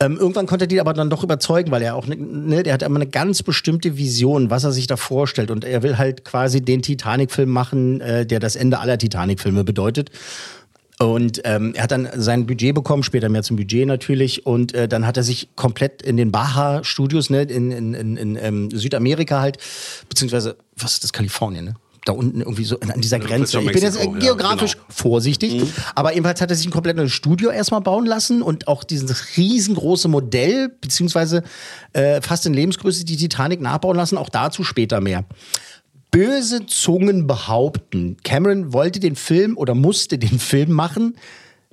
[0.01, 2.73] ähm, irgendwann konnte er die aber dann doch überzeugen, weil er auch, ne, ne, der
[2.73, 5.51] hat immer eine ganz bestimmte Vision, was er sich da vorstellt.
[5.51, 10.09] Und er will halt quasi den Titanic-Film machen, äh, der das Ende aller Titanic-Filme bedeutet.
[11.01, 14.45] Und ähm, er hat dann sein Budget bekommen, später mehr zum Budget natürlich.
[14.45, 18.35] Und äh, dann hat er sich komplett in den Baja-Studios, ne, in, in, in, in
[18.35, 19.57] ähm, Südamerika halt,
[20.09, 21.73] beziehungsweise, was ist das, Kalifornien, ne?
[22.05, 23.59] Da unten irgendwie so an dieser Grenze.
[23.59, 24.85] Ich bin jetzt äh, Mexiko, ja, geografisch genau.
[24.89, 25.61] vorsichtig.
[25.93, 30.07] Aber ebenfalls hat er sich ein komplettes Studio erstmal bauen lassen und auch dieses riesengroße
[30.07, 31.43] Modell, beziehungsweise
[31.93, 34.17] äh, fast in Lebensgröße die Titanic nachbauen lassen.
[34.17, 35.25] Auch dazu später mehr.
[36.11, 41.15] Böse Zungen behaupten, Cameron wollte den Film oder musste den Film machen,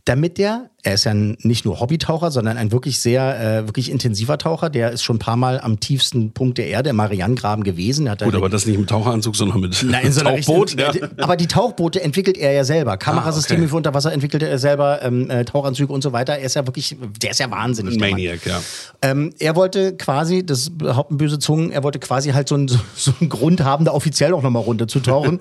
[0.05, 4.39] damit der, er ist ja nicht nur Hobbytaucher, sondern ein wirklich sehr, äh, wirklich intensiver
[4.39, 8.09] Taucher, der ist schon ein paar Mal am tiefsten Punkt der Erde, im Marianengraben gewesen.
[8.23, 10.77] Gut, aber das nicht mit Taucheranzug, sondern mit in so Tauchboot.
[10.79, 11.09] richtigen- Ja.
[11.25, 12.97] Aber die Tauchboote entwickelt er ja selber.
[12.97, 13.69] Kamerasysteme Ah, okay.
[13.71, 16.35] für Unterwasser entwickelt er selber, ähm, äh, Tauchanzüge und so weiter.
[16.39, 17.95] Er ist ja wirklich, der ist ja wahnsinnig.
[17.95, 18.01] Ein.
[18.11, 18.61] Maniac, ja.
[19.03, 22.79] Ähm, er wollte quasi, das behaupten böse Zungen, er wollte quasi halt so, ein, so,
[22.97, 25.39] so einen Grund haben, da offiziell auch nochmal runterzutauchen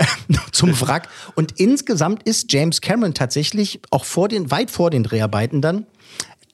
[0.52, 1.08] zum Wrack.
[1.34, 5.84] Und insgesamt ist James Cameron tatsächlich auch vor den, weit vor den Dreharbeiten dann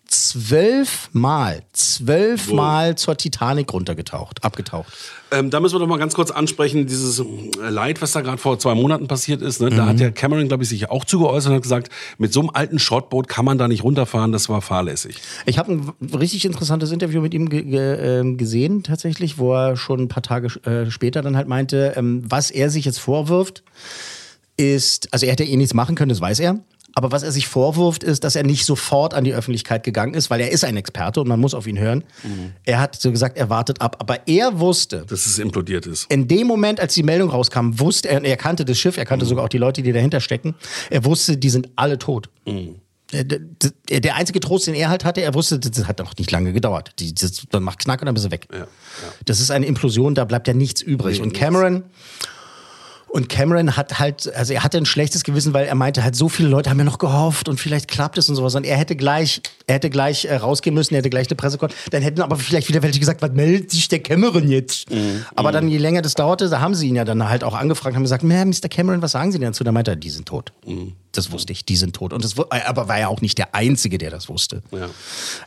[0.08, 4.92] zwölfmal, zwölfmal zur Titanic runtergetaucht, abgetaucht.
[5.32, 8.38] Ähm, da müssen wir doch mal ganz kurz ansprechen, dieses ähm, Leid, was da gerade
[8.38, 9.60] vor zwei Monaten passiert ist.
[9.60, 9.70] Ne?
[9.70, 9.88] Da Mhm.
[9.88, 12.78] hat der Cameron, glaube ich, sich auch zugeäußert und hat gesagt, mit so einem alten
[12.78, 15.16] Schrottboot kann man da nicht runterfahren, das war fahrlässig.
[15.44, 19.76] Ich habe ein richtig interessantes Interview mit ihm ge ge ähm, gesehen, tatsächlich, wo er
[19.76, 23.64] schon ein paar Tage äh, später dann halt meinte, ähm, was er sich jetzt vorwirft,
[24.56, 26.60] ist, also er hätte eh nichts machen können, das weiß er.
[26.98, 30.30] Aber was er sich vorwirft, ist, dass er nicht sofort an die Öffentlichkeit gegangen ist,
[30.30, 32.02] weil er ist ein Experte und man muss auf ihn hören.
[32.64, 33.96] Er hat so gesagt, er wartet ab.
[33.98, 36.10] Aber er wusste, Dass es implodiert ist.
[36.10, 39.04] in dem Moment, als die Meldung rauskam, wusste er, und er kannte das Schiff, er
[39.04, 40.54] kannte sogar auch die Leute, die dahinter stecken,
[40.88, 42.30] er wusste, die sind alle tot.
[43.12, 43.40] Äh, d-
[43.88, 46.52] d- Der einzige Trost, den er halt hatte, er wusste, das hat auch nicht lange
[46.54, 46.92] gedauert.
[46.98, 48.48] Die- Das, man macht Knack und dann bist du weg.
[49.26, 51.20] Das ist eine Implosion, da bleibt ja nichts übrig.
[51.20, 51.84] und Cameron.
[53.16, 56.28] Und Cameron hat halt, also er hatte ein schlechtes Gewissen, weil er meinte halt, so
[56.28, 58.54] viele Leute haben ja noch gehofft und vielleicht klappt es und sowas.
[58.54, 61.88] Und er hätte gleich, er hätte gleich äh, rausgehen müssen, er hätte gleich eine Pressekonferenz.
[61.92, 64.88] Dann hätten aber vielleicht wieder welche gesagt, was meldet sich der Cameron jetzt?
[65.34, 67.92] Aber dann, je länger das dauerte, da haben sie ihn ja dann halt auch angefragt
[67.92, 68.68] und haben gesagt, "Na, Mr.
[68.68, 69.64] Cameron, was sagen Sie denn dazu?
[69.64, 70.52] Da meinte er, die sind tot.
[71.12, 72.12] Das wusste ich, die sind tot.
[72.12, 74.62] Und das, äh, aber war ja auch nicht der Einzige, der das wusste.
[74.72, 74.90] Ja.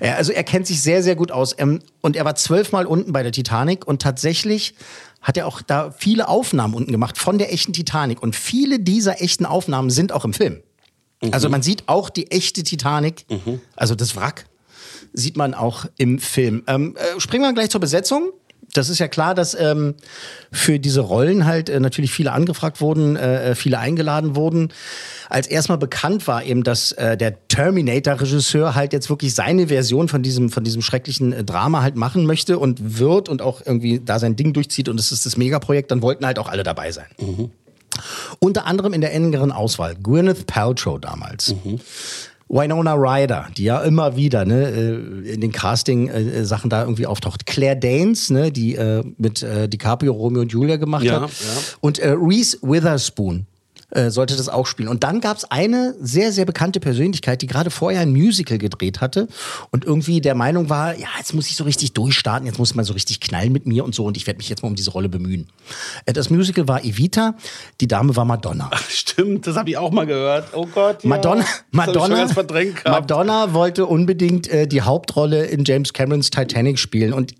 [0.01, 1.53] Ja, also er kennt sich sehr, sehr gut aus.
[1.59, 4.73] Ähm, und er war zwölfmal unten bei der Titanic und tatsächlich
[5.21, 8.21] hat er auch da viele Aufnahmen unten gemacht von der echten Titanic.
[8.21, 10.61] Und viele dieser echten Aufnahmen sind auch im Film.
[11.31, 13.25] Also man sieht auch die echte Titanic,
[13.75, 14.45] also das Wrack,
[15.11, 16.63] sieht man auch im Film.
[16.67, 18.31] Ähm, äh, springen wir gleich zur Besetzung.
[18.73, 19.95] Das ist ja klar, dass ähm,
[20.51, 24.69] für diese Rollen halt äh, natürlich viele angefragt wurden, äh, viele eingeladen wurden.
[25.29, 30.23] Als erstmal bekannt war eben, dass äh, der Terminator-Regisseur halt jetzt wirklich seine Version von
[30.23, 34.19] diesem, von diesem schrecklichen äh, Drama halt machen möchte und wird und auch irgendwie da
[34.19, 37.07] sein Ding durchzieht und es ist das Megaprojekt, dann wollten halt auch alle dabei sein.
[38.39, 41.53] Unter anderem in der engeren Auswahl Gwyneth Paltrow damals.
[42.49, 47.45] Winona Ryder, die ja immer wieder ne, äh, in den Casting-Sachen da irgendwie auftaucht.
[47.45, 51.29] Claire Danes, ne, die äh, mit äh, DiCaprio Romeo und Julia gemacht Ja, hat.
[51.29, 51.45] ja.
[51.81, 53.45] Und äh, Reese Witherspoon
[53.91, 54.89] äh, sollte das auch spielen.
[54.89, 59.01] Und dann gab es eine sehr, sehr bekannte Persönlichkeit, die gerade vorher ein Musical gedreht
[59.01, 59.27] hatte
[59.71, 62.85] und irgendwie der Meinung war, ja, jetzt muss ich so richtig durchstarten, jetzt muss man
[62.85, 64.91] so richtig knallen mit mir und so und ich werde mich jetzt mal um diese
[64.91, 65.47] Rolle bemühen.
[66.05, 67.35] Äh, das Musical war Evita,
[67.81, 68.69] die Dame war Madonna.
[68.89, 70.49] Stimmt, das habe ich auch mal gehört.
[70.53, 71.03] Oh Gott.
[71.03, 71.09] Ja.
[71.09, 72.83] Madonna, Das hab ich schon Madonna, verdrängt.
[72.85, 77.33] Madonna wollte unbedingt äh, die Hauptrolle in James Camerons Titanic spielen und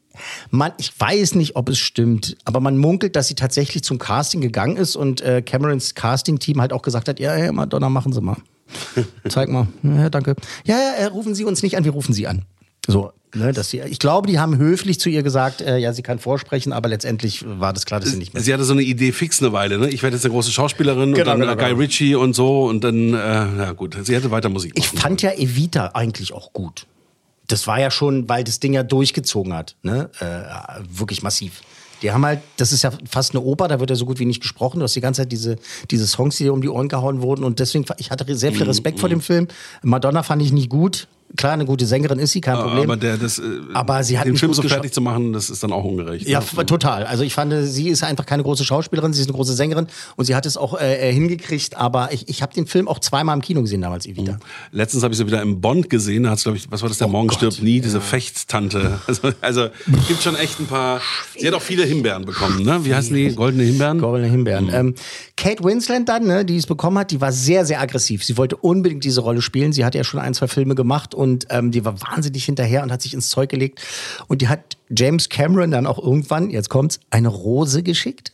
[0.52, 4.42] man, ich weiß nicht, ob es stimmt, aber man munkelt, dass sie tatsächlich zum Casting
[4.42, 8.22] gegangen ist und äh, Camerons Casting-Team halt auch gesagt hat, ja, ja, Madonna, machen Sie
[8.22, 8.38] mal.
[9.30, 9.68] Zeig mal.
[9.84, 10.36] Ja, danke.
[10.66, 12.46] Ja, ja, äh, rufen Sie uns nicht an, wir rufen Sie an.
[12.88, 16.02] So, ne, dass sie, ich glaube, die haben höflich zu ihr gesagt, äh, ja, sie
[16.02, 18.42] kann vorsprechen, aber letztendlich war das klar, dass sie nicht mehr.
[18.42, 19.90] Sie hatte so eine Idee fix eine Weile, ne?
[19.90, 21.80] Ich werde jetzt eine große Schauspielerin Genau, und dann genau, äh, Guy genau.
[21.82, 25.32] Ritchie und so und dann, äh, ja gut, sie hätte weiter Musik Ich fand ja
[25.34, 26.88] Evita eigentlich auch gut.
[27.50, 30.10] Das war ja schon, weil das Ding ja durchgezogen hat, ne?
[30.20, 31.62] Äh, wirklich massiv.
[32.02, 34.26] Die haben halt, das ist ja fast eine Oper, da wird ja so gut wie
[34.26, 34.80] nicht gesprochen.
[34.80, 35.58] Du hast die ganze Zeit diese,
[35.92, 37.44] diese Songs, die dir um die Ohren gehauen wurden.
[37.44, 39.50] Und deswegen, ich hatte sehr Mhm, viel Respekt vor dem Film.
[39.82, 41.08] Madonna fand ich nicht gut.
[41.38, 42.84] Klar, eine gute Sängerin ist sie, kein Problem.
[42.84, 45.64] Aber der, das, äh, Aber sie hat den Film so fertig zu machen, das ist
[45.64, 46.28] dann auch ungerecht.
[46.28, 46.66] Ja, ne?
[46.66, 47.06] total.
[47.06, 50.26] Also ich fand, sie ist einfach keine große Schauspielerin, sie ist eine große Sängerin und
[50.26, 51.78] sie hat es auch äh, äh, hingekriegt.
[51.78, 54.40] Aber ich, ich habe den Film auch zweimal im Kino gesehen damals, Evita.
[54.72, 56.98] Letztens habe ich sie wieder im Bond gesehen, da hat glaube ich, was war das,
[56.98, 59.00] der Oh Morgen Gott, stirbt nie, diese Fechttante.
[59.10, 59.68] Also, also
[60.08, 61.02] gibt schon echt ein paar.
[61.36, 62.86] Sie hat auch viele Himbeeren bekommen, ne?
[62.86, 63.34] Wie heißen die?
[63.34, 64.00] Goldene Himbeeren?
[64.00, 64.70] Goldene Himbeeren.
[64.72, 64.96] Ähm,
[65.36, 68.24] Kate Winslet dann, ne, die es bekommen hat, die war sehr, sehr aggressiv.
[68.24, 69.74] Sie wollte unbedingt diese Rolle spielen.
[69.74, 72.94] Sie hatte ja schon ein, zwei Filme gemacht und ähm, die war wahnsinnig hinterher und
[72.94, 73.82] hat sich ins Zeug gelegt.
[74.28, 78.32] Und die hat James Cameron dann auch irgendwann, jetzt kommt's, eine Rose geschickt.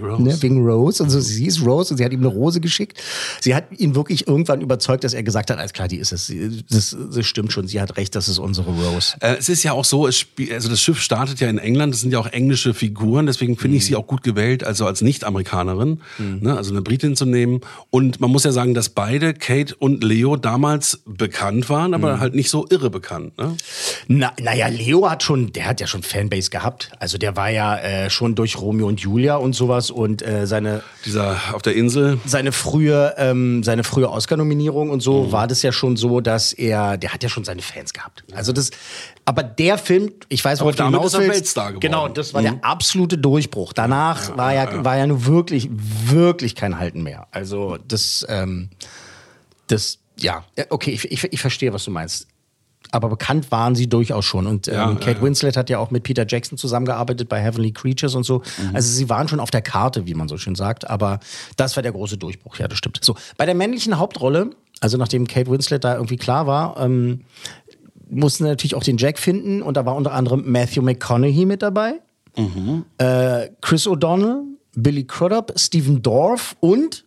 [0.00, 0.22] Rose.
[0.22, 1.02] Ne, wegen Rose.
[1.02, 3.02] Und so, sie ist Rose und sie hat ihm eine Rose geschickt.
[3.40, 6.32] Sie hat ihn wirklich irgendwann überzeugt, dass er gesagt hat, alles klar, die ist es.
[6.70, 7.66] Das, das stimmt schon.
[7.68, 9.16] Sie hat recht, das ist unsere Rose.
[9.20, 10.24] Äh, es ist ja auch so, also
[10.68, 13.84] das Schiff startet ja in England, das sind ja auch englische Figuren, deswegen finde ich
[13.86, 17.60] sie auch gut gewählt, also als Nicht-Amerikanerin, ne, also eine Britin zu nehmen.
[17.90, 22.20] Und man muss ja sagen, dass beide, Kate und Leo, damals bekannt waren, aber Mhm.
[22.20, 23.36] halt nicht so irre bekannt.
[23.38, 23.56] Ne?
[24.08, 26.90] Na, naja, Leo hat schon, der hat ja schon Fanbase gehabt.
[26.98, 30.82] Also der war ja äh, schon durch Romeo und Julia und sowas und äh, seine,
[31.04, 32.18] Dieser auf der Insel.
[32.24, 35.32] seine frühe, ähm, seine frühe Oscar-Nominierung und so Mhm.
[35.32, 38.24] war das ja schon so, dass er, der hat ja schon seine Fans gehabt.
[38.32, 38.70] Also das,
[39.24, 41.28] aber der Film, ich weiß, worauf du hinaus willst.
[41.34, 41.80] Weltstar geworden.
[41.80, 42.44] Genau, das war Mhm.
[42.46, 43.72] der absolute Durchbruch.
[43.72, 47.26] Danach war ja, war ja nur wirklich, wirklich kein Halten mehr.
[47.32, 48.70] Also das, ähm,
[49.66, 52.26] das, ja, Ja, okay, ich, ich, ich verstehe, was du meinst.
[52.92, 54.46] Aber bekannt waren sie durchaus schon.
[54.46, 55.22] Und ähm, Ja, Kate ja.
[55.22, 58.38] Winslet hat ja auch mit Peter Jackson zusammengearbeitet bei Heavenly Creatures und so.
[58.58, 58.74] Mhm.
[58.74, 60.90] Also sie waren schon auf der Karte, wie man so schön sagt.
[60.90, 61.20] Aber
[61.56, 62.98] das war der große Durchbruch, ja, das stimmt.
[63.02, 64.50] So, bei der männlichen Hauptrolle,
[64.80, 67.20] also nachdem Kate Winslet da irgendwie klar war, ähm,
[68.08, 69.62] mussten sie natürlich auch den Jack finden.
[69.62, 72.00] Und da war unter anderem Matthew McConaughey mit dabei,
[72.36, 72.84] Mhm.
[72.98, 74.42] äh, Chris O'Donnell,
[74.74, 77.04] Billy Crudup, Stephen Dorff und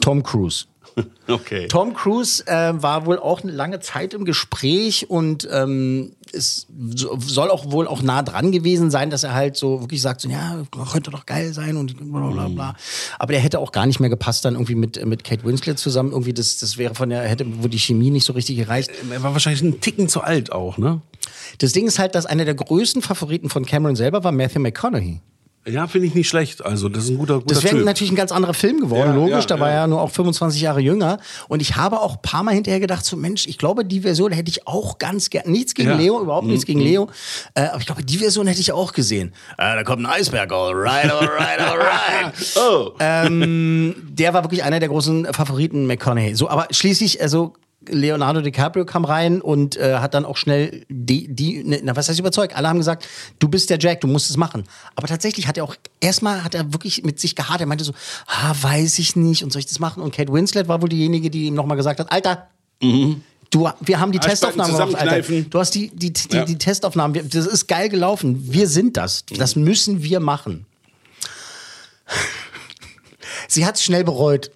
[0.00, 0.66] Tom Cruise.
[1.28, 1.66] Okay.
[1.66, 7.18] Tom Cruise äh, war wohl auch eine lange Zeit im Gespräch und ähm, es so-
[7.20, 10.28] soll auch wohl auch nah dran gewesen sein, dass er halt so wirklich sagt, so,
[10.28, 12.76] ja, könnte doch geil sein und bla bla bla.
[13.18, 16.12] Aber der hätte auch gar nicht mehr gepasst dann irgendwie mit, mit Kate Winslet zusammen.
[16.12, 18.90] Irgendwie das, das wäre von der, hätte wohl die Chemie nicht so richtig gereicht.
[19.10, 21.00] Er war wahrscheinlich einen Ticken zu alt auch, ne?
[21.58, 25.20] Das Ding ist halt, dass einer der größten Favoriten von Cameron selber war Matthew McConaughey.
[25.68, 26.64] Ja, finde ich nicht schlecht.
[26.64, 29.14] Also, das ist ein guter, guter Das wäre natürlich ein ganz anderer Film geworden, Ja,
[29.14, 29.32] logisch.
[29.32, 29.74] ja, da war ja.
[29.80, 31.18] er nur auch 25 Jahre jünger.
[31.48, 34.30] Und ich habe auch ein paar Mal hinterher gedacht, so Mensch, ich glaube, die Version
[34.30, 35.50] hätte ich auch ganz gerne.
[35.50, 35.96] Nichts gegen Ja.
[35.96, 36.66] Leo, überhaupt nichts Mhm.
[36.66, 37.08] gegen Leo.
[37.54, 39.32] Äh, aber ich glaube, die Version hätte ich auch gesehen.
[39.58, 42.32] Äh, da kommt ein Eisberg, alright, alright, alright.
[42.56, 42.92] Oh.
[43.00, 46.34] ähm, der war wirklich einer der großen Favoriten McConaughey.
[46.34, 47.54] So, aber schließlich, also
[47.88, 52.08] Leonardo DiCaprio kam rein und äh, hat dann auch schnell die, die ne, na, was
[52.08, 52.54] heißt überzeugt?
[52.56, 53.06] Alle haben gesagt,
[53.38, 54.64] du bist der Jack, du musst es machen.
[54.94, 57.62] Aber tatsächlich hat er auch, erstmal hat er wirklich mit sich gehadert.
[57.62, 57.92] Er meinte so,
[58.26, 60.02] ah, weiß ich nicht und soll ich das machen?
[60.02, 62.48] Und Kate Winslet war wohl diejenige, die ihm nochmal gesagt hat, Alter,
[63.50, 65.42] Du, wir haben die Arschbacken Testaufnahmen gemacht, Alter.
[65.48, 66.44] Du hast die, die, die, Ja.
[66.44, 67.28] die Testaufnahmen.
[67.30, 68.52] Das ist geil gelaufen.
[68.52, 69.24] Wir sind das.
[69.38, 70.66] Das müssen wir machen.
[73.48, 74.50] Sie hat es schnell bereut.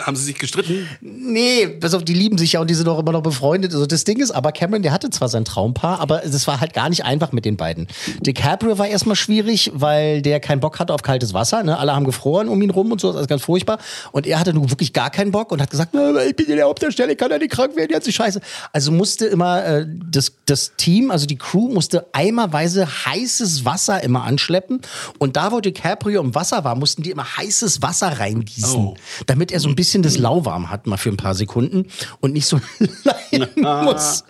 [0.00, 0.86] Haben sie sich gestritten?
[1.00, 3.72] Nee, pass auf, die lieben sich ja und die sind auch immer noch befreundet.
[3.72, 6.72] Also das Ding ist, aber Cameron, der hatte zwar sein Traumpaar, aber es war halt
[6.72, 7.86] gar nicht einfach mit den beiden.
[8.20, 11.62] DiCaprio war erstmal schwierig, weil der keinen Bock hatte auf kaltes Wasser.
[11.62, 11.78] Ne?
[11.78, 13.78] Alle haben gefroren um ihn rum und so, das ist ganz furchtbar.
[14.12, 16.56] Und er hatte nun wirklich gar keinen Bock und hat gesagt, "Na, ich bin in
[16.56, 18.40] der Hauptdarsteller, ich kann ja nicht krank werden, jetzt ist scheiße.
[18.72, 24.24] Also musste immer äh, das, das Team, also die Crew, musste eimerweise heißes Wasser immer
[24.24, 24.80] anschleppen.
[25.18, 28.94] Und da, wo DiCaprio im Wasser war, mussten die immer heißes Wasser reingießen, Oh.
[29.26, 31.86] damit er so ein bisschen das Lauwarm hat, mal für ein paar Sekunden
[32.20, 32.60] und nicht so
[33.04, 33.48] leiden
[33.84, 34.24] muss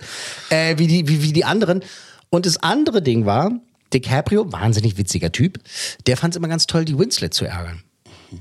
[0.51, 1.83] äh, wie, die, wie, wie die anderen.
[2.31, 3.53] Und das andere Ding war,
[3.93, 5.59] DiCaprio, wahnsinnig witziger Typ,
[6.07, 7.83] der fand es immer ganz toll, die Winslet zu ärgern.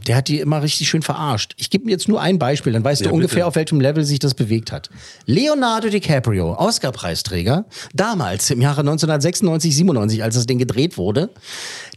[0.05, 1.55] Der hat die immer richtig schön verarscht.
[1.57, 3.47] Ich gebe mir jetzt nur ein Beispiel, dann weißt Ja, du ungefähr, bitte.
[3.47, 4.91] auf welchem Level sich das bewegt hat.
[5.25, 11.31] Leonardo DiCaprio, Oscar-Preisträger, damals im Jahre 1996, 97, als das Ding gedreht wurde,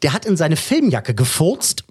[0.02, 1.85] der hat in seine Filmjacke gefurzt,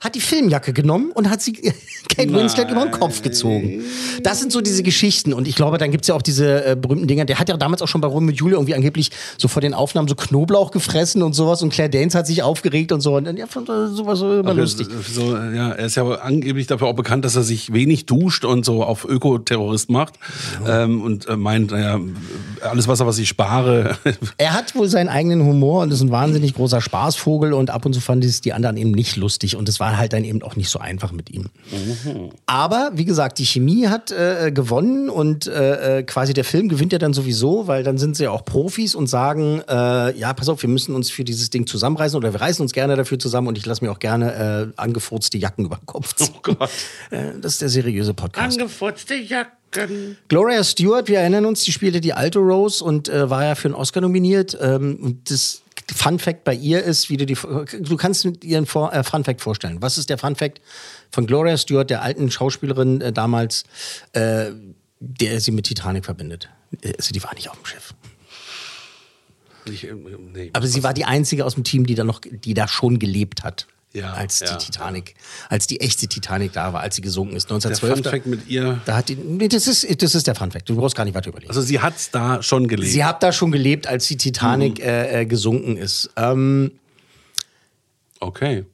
[0.00, 1.52] hat die Filmjacke genommen und hat sie
[2.08, 3.82] Kate Winslet über den Kopf gezogen.
[4.22, 5.32] Das sind so diese Geschichten.
[5.32, 7.24] Und ich glaube, dann gibt's ja auch diese äh, berühmten Dinger.
[7.24, 9.74] Der hat ja damals auch schon bei Romeo und Julia irgendwie angeblich so vor den
[9.74, 11.62] Aufnahmen so Knoblauch gefressen und sowas.
[11.62, 13.16] Und Claire Danes hat sich aufgeregt und so.
[13.16, 14.88] Und ja, fand äh, sowas so immer Ach, lustig.
[15.12, 18.64] So, ja, er ist ja angeblich dafür auch bekannt, dass er sich wenig duscht und
[18.64, 20.14] so auf Ökoterrorist macht.
[20.66, 22.00] Ähm, und äh, meint, naja,
[22.62, 23.96] alles Wasser, was ich spare.
[24.38, 27.92] Er hat wohl seinen eigenen Humor und ist ein wahnsinnig großer Spaßvogel und ab und
[27.92, 30.56] zu fanden es die anderen eben nicht lustig und es war halt dann eben auch
[30.56, 31.50] nicht so einfach mit ihm.
[32.46, 36.92] Aber wie gesagt, die Chemie hat äh, gewonnen und äh, äh, quasi der Film gewinnt
[36.92, 40.48] ja dann sowieso, weil dann sind sie ja auch Profis und sagen, äh, ja, pass
[40.48, 43.48] auf, wir müssen uns für dieses Ding zusammenreißen oder wir reißen uns gerne dafür zusammen
[43.48, 46.34] und ich lasse mir auch gerne äh, angefurzte Jacken über den Kopf ziehen.
[46.36, 46.70] Oh Gott.
[47.10, 48.58] Äh, das ist der seriöse Podcast.
[48.58, 49.59] Angefurzte Jacken.
[50.28, 53.68] Gloria Stewart, wir erinnern uns, die spielte die alte Rose und äh, war ja für
[53.68, 54.58] einen Oscar nominiert.
[54.60, 55.62] Ähm, und das
[55.94, 59.04] Fun Fact bei ihr ist, wie du die, du kannst mit ihr einen Vor äh,
[59.04, 59.80] Fun Fact vorstellen.
[59.80, 60.60] Was ist der Fun Fact
[61.10, 63.64] von Gloria Stewart, der alten Schauspielerin äh, damals,
[64.12, 64.50] äh,
[64.98, 66.48] der sie mit Titanic verbindet?
[66.82, 67.94] Äh, Also die war nicht auf dem Schiff.
[69.66, 70.50] Ich, äh, nee.
[70.52, 73.44] Aber sie war die einzige aus dem Team, die da noch, die da schon gelebt
[73.44, 73.66] hat.
[73.92, 75.16] Ja, als ja, die Titanic,
[75.48, 77.94] als die echte Titanic da war, als sie gesunken ist, Der 1912.
[77.94, 78.80] Fun Fact mit ihr.
[78.84, 80.68] Da hat die, nee, das ist, das ist der Fun Fact.
[80.68, 81.50] Du brauchst gar nicht weiter überlegen.
[81.50, 82.92] Also sie hat da schon gelebt.
[82.92, 86.10] Sie hat da schon gelebt, als die Titanic äh, äh, gesunken ist.
[86.16, 86.70] Ähm,
[88.20, 88.64] okay.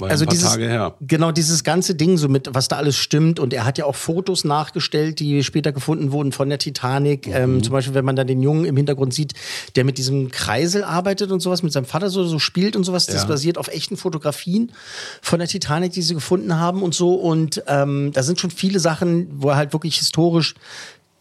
[0.00, 0.94] War also ein paar dieses, Tage her.
[1.00, 3.38] genau dieses ganze Ding, so mit was da alles stimmt.
[3.38, 7.26] Und er hat ja auch Fotos nachgestellt, die später gefunden wurden von der Titanic.
[7.26, 7.32] Mhm.
[7.34, 9.34] Ähm, zum Beispiel, wenn man dann den Jungen im Hintergrund sieht,
[9.76, 13.06] der mit diesem Kreisel arbeitet und sowas, mit seinem Vater so, so spielt und sowas.
[13.06, 13.28] Das Ja.
[13.28, 14.72] basiert auf echten Fotografien
[15.22, 17.14] von der Titanic, die sie gefunden haben und so.
[17.14, 20.54] Und ähm, da sind schon viele Sachen, wo er halt wirklich historisch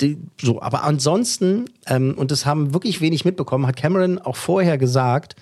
[0.01, 4.77] die, so, aber ansonsten, ähm, und das haben wirklich wenig mitbekommen, hat Cameron auch vorher
[4.77, 5.35] gesagt,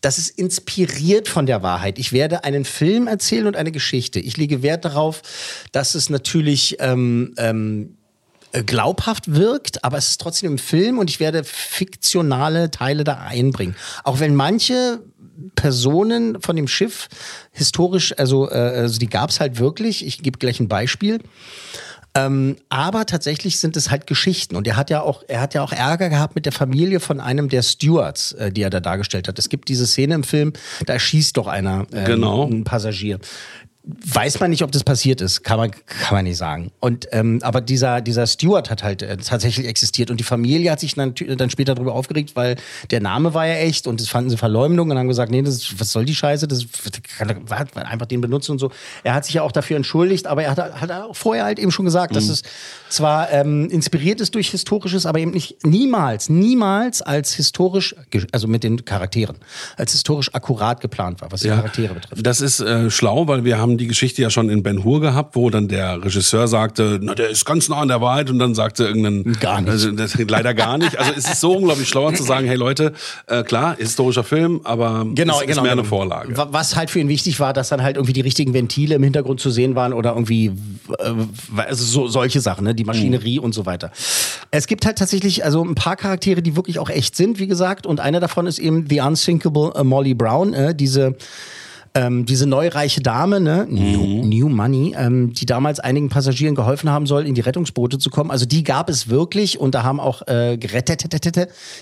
[0.00, 1.98] das ist inspiriert von der Wahrheit.
[1.98, 4.20] Ich werde einen Film erzählen und eine Geschichte.
[4.20, 5.22] Ich lege Wert darauf,
[5.72, 7.96] dass es natürlich ähm, ähm,
[8.52, 13.14] äh, glaubhaft wirkt, aber es ist trotzdem im Film und ich werde fiktionale Teile da
[13.14, 13.76] einbringen.
[14.04, 15.00] Auch wenn manche
[15.54, 17.08] Personen von dem Schiff
[17.52, 20.06] historisch, also, äh, also die gab es halt wirklich.
[20.06, 21.20] Ich gebe gleich ein Beispiel.
[22.16, 24.56] Ähm, aber tatsächlich sind es halt Geschichten.
[24.56, 27.20] Und er hat ja auch, er hat ja auch Ärger gehabt mit der Familie von
[27.20, 29.38] einem der Stewards, äh, die er da dargestellt hat.
[29.38, 30.52] Es gibt diese Szene im Film,
[30.86, 32.46] da erschießt doch einer ähm, Genau.
[32.46, 33.18] einen Passagier.
[33.88, 36.72] Weiß man nicht, ob das passiert ist, kann man, kann man nicht sagen.
[36.80, 40.80] Und ähm, aber dieser dieser Steward hat halt äh, tatsächlich existiert und die Familie hat
[40.80, 42.56] sich dann, dann später darüber aufgeregt, weil
[42.90, 45.78] der Name war ja echt und das fanden sie Verleumdung und haben gesagt, nee, das,
[45.78, 46.66] was soll die Scheiße, das
[47.16, 47.30] kann
[47.74, 48.70] einfach den benutzen und so.
[49.04, 51.70] Er hat sich ja auch dafür entschuldigt, aber er hat, hat auch vorher halt eben
[51.70, 52.42] schon gesagt, dass es
[52.88, 57.94] zwar ähm, inspiriert ist durch historisches, aber eben nicht niemals, niemals als historisch,
[58.32, 59.36] also mit den Charakteren,
[59.76, 62.26] als historisch akkurat geplant war, was die Charaktere betrifft.
[62.26, 65.02] Das ist äh, schlau, weil wir haben haben die Geschichte ja schon in Ben Hur
[65.02, 68.38] gehabt, wo dann der Regisseur sagte, na, der ist ganz nah an der Wahrheit und
[68.38, 69.34] dann sagte irgendein...
[69.38, 69.70] Gar nicht.
[69.70, 70.98] Also, das, leider gar nicht.
[70.98, 72.94] Also es ist so unglaublich schlauer zu sagen, hey Leute,
[73.26, 75.62] äh, klar, historischer Film, aber Genau, es ist genau.
[75.62, 75.82] mehr genau.
[75.82, 76.36] eine Vorlage.
[76.38, 79.02] Wa- Was halt für ihn wichtig war, dass dann halt irgendwie die richtigen Ventile im
[79.02, 80.52] Hintergrund zu sehen waren oder irgendwie
[80.98, 81.12] äh,
[81.56, 82.74] also so, solche Sachen, ne?
[82.74, 83.92] die Maschinerie und so weiter.
[84.50, 87.86] Es gibt halt tatsächlich also ein paar Charaktere, die wirklich auch echt sind, wie gesagt,
[87.86, 91.14] und einer davon ist eben The Unsinkable äh, Molly Brown, äh, diese
[91.96, 97.06] ähm, diese neureiche Dame, ne, New, New Money, ähm, die damals einigen Passagieren geholfen haben
[97.06, 98.30] soll, in die Rettungsboote zu kommen.
[98.30, 101.04] Also die gab es wirklich und da haben auch äh, gerettet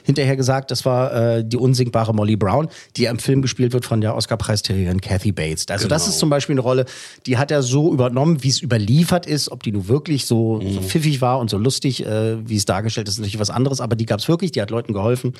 [0.04, 4.00] hinterher gesagt, das war äh, die unsinkbare Molly Brown, die im Film gespielt wird von
[4.00, 5.66] der Oscar-Preisträgerin Kathy Bates.
[5.68, 6.84] Also das ist zum Beispiel eine Rolle,
[7.26, 9.50] die hat er so übernommen, wie es überliefert ist.
[9.50, 13.08] Ob die nun wirklich so, so pfiffig war und so lustig, äh, wie es dargestellt
[13.08, 15.34] ist, ist natürlich was anderes, aber die gab es wirklich, die hat Leuten geholfen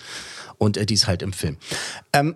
[0.59, 1.57] und äh, die ist halt im Film.
[2.13, 2.35] Ähm,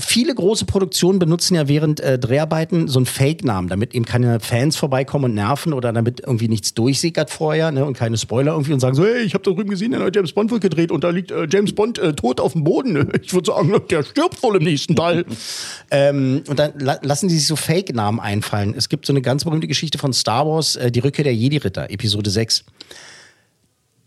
[0.00, 4.76] viele große Produktionen benutzen ja während äh, Dreharbeiten so einen Fake-Namen, damit eben keine Fans
[4.76, 8.80] vorbeikommen und nerven oder damit irgendwie nichts durchsickert vorher ne, und keine Spoiler irgendwie und
[8.80, 11.04] sagen so, hey, ich habe da drüben gesehen, der neue James Bond wird gedreht und
[11.04, 13.12] da liegt äh, James Bond äh, tot auf dem Boden.
[13.28, 15.24] Ich würde sagen, der stirbt wohl im nächsten Teil.
[15.90, 18.74] ähm, und dann la lassen sie sich so Fake-Namen einfallen.
[18.76, 21.90] Es gibt so eine ganz berühmte Geschichte von Star Wars, äh, die Rückkehr der Jedi-Ritter,
[21.90, 22.64] Episode 6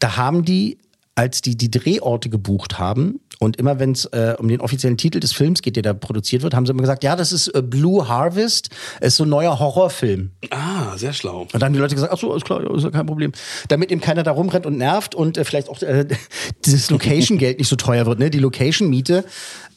[0.01, 0.77] da haben die,
[1.15, 5.19] als die die Drehorte gebucht haben, und immer wenn es äh, um den offiziellen Titel
[5.19, 7.63] des Films geht, der da produziert wird, haben sie immer gesagt, ja, das ist äh,
[7.63, 10.29] Blue Harvest, ist so ein neuer Horrorfilm.
[10.51, 11.41] Ah, sehr schlau.
[11.41, 13.31] Und dann haben die Leute gesagt, ach so, ist klar, ist ja kein Problem.
[13.67, 16.05] Damit eben keiner da rumrennt und nervt und äh, vielleicht auch äh,
[16.65, 18.29] dieses Location-Geld nicht so teuer wird, ne?
[18.29, 19.25] Die Location-Miete.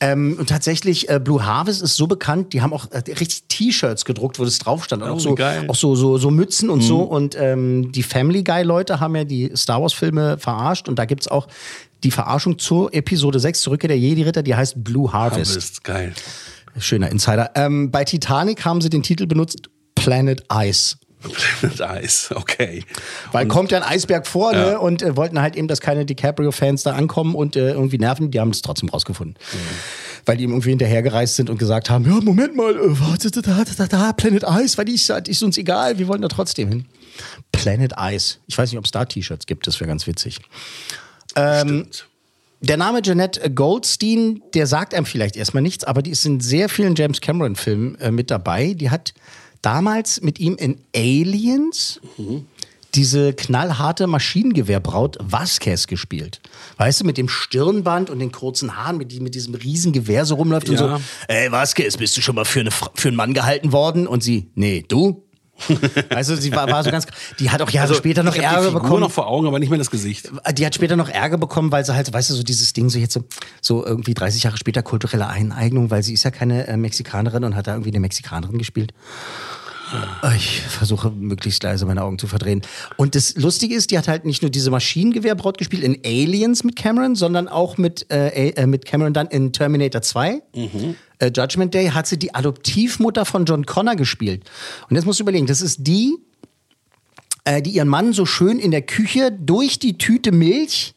[0.00, 4.04] Ähm, und tatsächlich, äh, Blue Harvest ist so bekannt, die haben auch äh, richtig T-Shirts
[4.04, 5.02] gedruckt, wo das drauf stand.
[5.02, 5.64] Und Oh, auch so, geil.
[5.68, 7.00] auch so, so, so Mützen und so.
[7.00, 10.86] Und ähm, die Family Guy-Leute haben ja die Star Wars-Filme verarscht.
[10.86, 11.46] Und da gibt's auch
[12.04, 15.52] die Verarschung zur Episode 6, Zurückkehr der Jedi-Ritter, die heißt Blue Harvest.
[15.52, 16.12] Harvest, geil.
[16.78, 17.50] Schöner Insider.
[17.54, 20.96] Ähm, bei Titanic haben sie den Titel benutzt Planet Ice.
[21.60, 22.84] Planet Eis, okay.
[23.32, 24.72] Weil kommt ja ein Eisberg vor, ne?
[24.72, 24.78] Ja.
[24.78, 28.30] Und äh, wollten halt eben, dass keine DiCaprio-Fans da ankommen und äh, irgendwie nerven.
[28.30, 29.36] Die haben es trotzdem rausgefunden.
[30.26, 33.40] Weil die ihm irgendwie hinterhergereist sind und gesagt haben: Ja, Moment mal, äh, warte, da,
[33.40, 36.68] da, da, da, Planet Ice, weil die ist, ist uns egal, wir wollen da trotzdem
[36.68, 36.84] hin.
[37.52, 38.36] Planet Ice.
[38.46, 40.40] Ich weiß nicht, ob es da T-Shirts gibt, das wäre ganz witzig.
[41.36, 41.86] Ähm.
[42.60, 46.70] Der Name Jeanette Goldstein, der sagt einem vielleicht erstmal nichts, aber die ist in sehr
[46.70, 48.72] vielen James Cameron-Filmen äh, mit dabei.
[48.72, 49.12] Die hat
[49.60, 52.00] damals mit ihm in Aliens
[52.94, 56.40] diese knallharte Maschinengewehrbraut Vasquez gespielt.
[56.76, 60.24] Weißt du, mit dem Stirnband und den kurzen Haaren, mit, die, mit diesem riesen Gewehr
[60.24, 60.96] so rumläuft und Ja.
[60.98, 61.04] so.
[61.28, 64.06] Ey, Vasquez, bist du schon mal für, eine, für einen Mann gehalten worden?
[64.06, 65.23] Und sie, nee, du?
[66.10, 67.06] also sie war, war so ganz,
[67.38, 69.00] die hat auch Jahre später noch Also, ich Ärger die Figur bekommen.
[69.00, 70.30] noch vor Augen, aber nicht mehr das Gesicht.
[70.52, 72.98] Die hat später noch Ärger bekommen, weil sie halt, weißt du, so dieses Ding, so
[72.98, 73.24] jetzt so,
[73.60, 77.54] so irgendwie 30 Jahre später kulturelle Eineignung, weil sie ist ja keine äh, Mexikanerin und
[77.54, 78.92] hat da irgendwie eine Mexikanerin gespielt.
[80.36, 82.62] Ich versuche möglichst leise meine Augen zu verdrehen.
[82.96, 86.76] Und das Lustige ist, die hat halt nicht nur diese Maschinengewehrbraut gespielt in Aliens mit
[86.76, 90.42] Cameron, sondern auch mit, äh, äh, mit Cameron dann in Terminator 2.
[91.18, 94.44] Äh, Judgment Day hat sie die Adoptivmutter von John Connor gespielt.
[94.88, 96.16] Und jetzt musst du überlegen, das ist die,
[97.44, 100.94] äh, die ihren Mann so schön in der Küche durch die Tüte Milch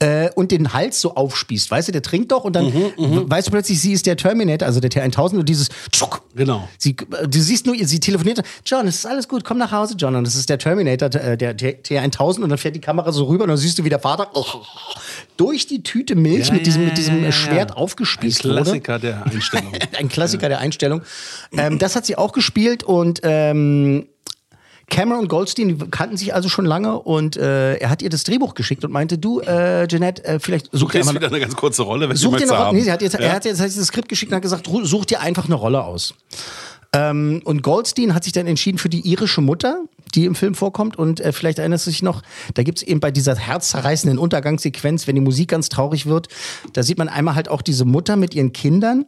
[0.00, 1.70] äh, und den Hals so aufspießt.
[1.70, 4.80] Weißt du, der trinkt doch und dann weißt du plötzlich, sie ist der Terminator, also
[4.80, 6.22] der T1000 und dieses Tschuck.
[6.34, 6.68] Genau.
[6.78, 9.94] Sie, äh, du siehst nur, sie telefoniert, John, es ist alles gut, komm nach Hause,
[9.96, 10.16] John.
[10.16, 13.24] Und das ist der Terminator, äh, der T- T1000 und dann fährt die Kamera so
[13.24, 14.44] rüber und dann siehst du, wie der Vater oh,
[15.36, 17.32] durch die Tüte Milch Ja, mit diesem, ja, mit diesem ja, ja.
[17.32, 18.56] Schwert Ein aufgespießt wurde.
[18.62, 19.72] Klassiker der Einstellung.
[19.98, 21.02] Ein Klassiker der Einstellung.
[21.52, 24.06] Ähm, das hat sie auch gespielt und ähm,
[24.90, 28.54] Cameron und Goldstein kannten sich also schon lange und äh, er hat ihr das Drehbuch
[28.54, 31.56] geschickt und meinte, du, äh, Jeanette, äh, vielleicht Du such dir einmal- wieder eine ganz
[31.56, 32.76] kurze Rolle, wenn Such dir eine Rolle.
[32.78, 33.20] Nee, sie hat jetzt, Ja.
[33.20, 36.14] er hat jetzt das Skript geschickt und hat gesagt, such dir einfach eine Rolle aus.
[36.92, 39.84] Ähm, und Goldstein hat sich dann entschieden für die irische Mutter,
[40.16, 40.98] die im Film vorkommt.
[40.98, 42.22] Und äh, vielleicht erinnerst du dich noch,
[42.54, 46.26] da gibt es eben bei dieser herzzerreißenden Untergangssequenz, wenn die Musik ganz traurig wird,
[46.72, 49.06] da sieht man einmal halt auch diese Mutter mit ihren Kindern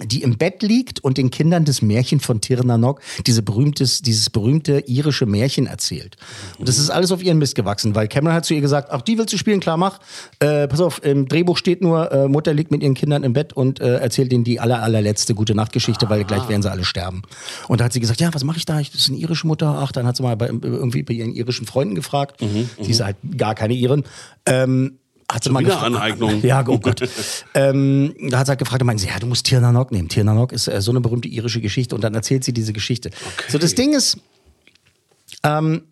[0.00, 4.80] die im Bett liegt und den Kindern das Märchen von Tirnanok, diese berühmtes, dieses berühmte
[4.86, 6.16] irische Märchen erzählt.
[6.58, 9.02] Und das ist alles auf ihren Mist gewachsen, weil Cameron hat zu ihr gesagt, ach,
[9.02, 10.00] die willst du spielen, klar, mach.
[10.38, 13.52] Äh, pass auf, im Drehbuch steht nur, äh, Mutter liegt mit ihren Kindern im Bett
[13.52, 17.22] und äh, erzählt denen die aller, allerletzte gute Nachtgeschichte, weil gleich werden sie alle sterben.
[17.68, 18.80] Und da hat sie gesagt, ja, was mache ich da?
[18.80, 19.78] Ich, das ist eine irische Mutter.
[19.78, 22.40] Ach, dann hat sie mal bei, irgendwie bei ihren irischen Freunden gefragt.
[22.40, 24.04] Die ist halt gar keine Iren.
[24.46, 24.98] Ähm,
[25.32, 26.40] hat sie mal wieder gefra- Aneignung.
[26.42, 27.08] Ja, oh Gott.
[27.54, 30.08] ähm, da hat sie halt gefragt und meinte, sie, ja, du musst Tirnanok nehmen.
[30.08, 33.10] Tirnanok ist äh, so eine berühmte irische Geschichte und dann erzählt sie diese Geschichte.
[33.48, 34.18] So, das Ding ist,
[35.44, 35.82] ähm,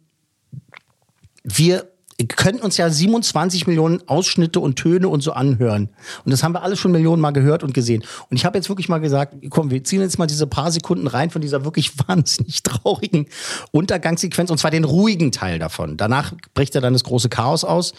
[1.43, 5.89] wir ihr könnt uns ja 27 Millionen Ausschnitte und Töne und so anhören.
[6.25, 8.05] Und das haben wir alles schon Millionen Mal gehört und gesehen.
[8.29, 11.07] Und ich habe jetzt wirklich mal gesagt, komm, wir ziehen jetzt mal diese paar Sekunden
[11.07, 13.27] rein von dieser wirklich wahnsinnig traurigen
[13.73, 15.97] Untergangssequenz und zwar den ruhigen Teil davon.
[15.97, 17.95] Danach bricht ja dann das große Chaos aus.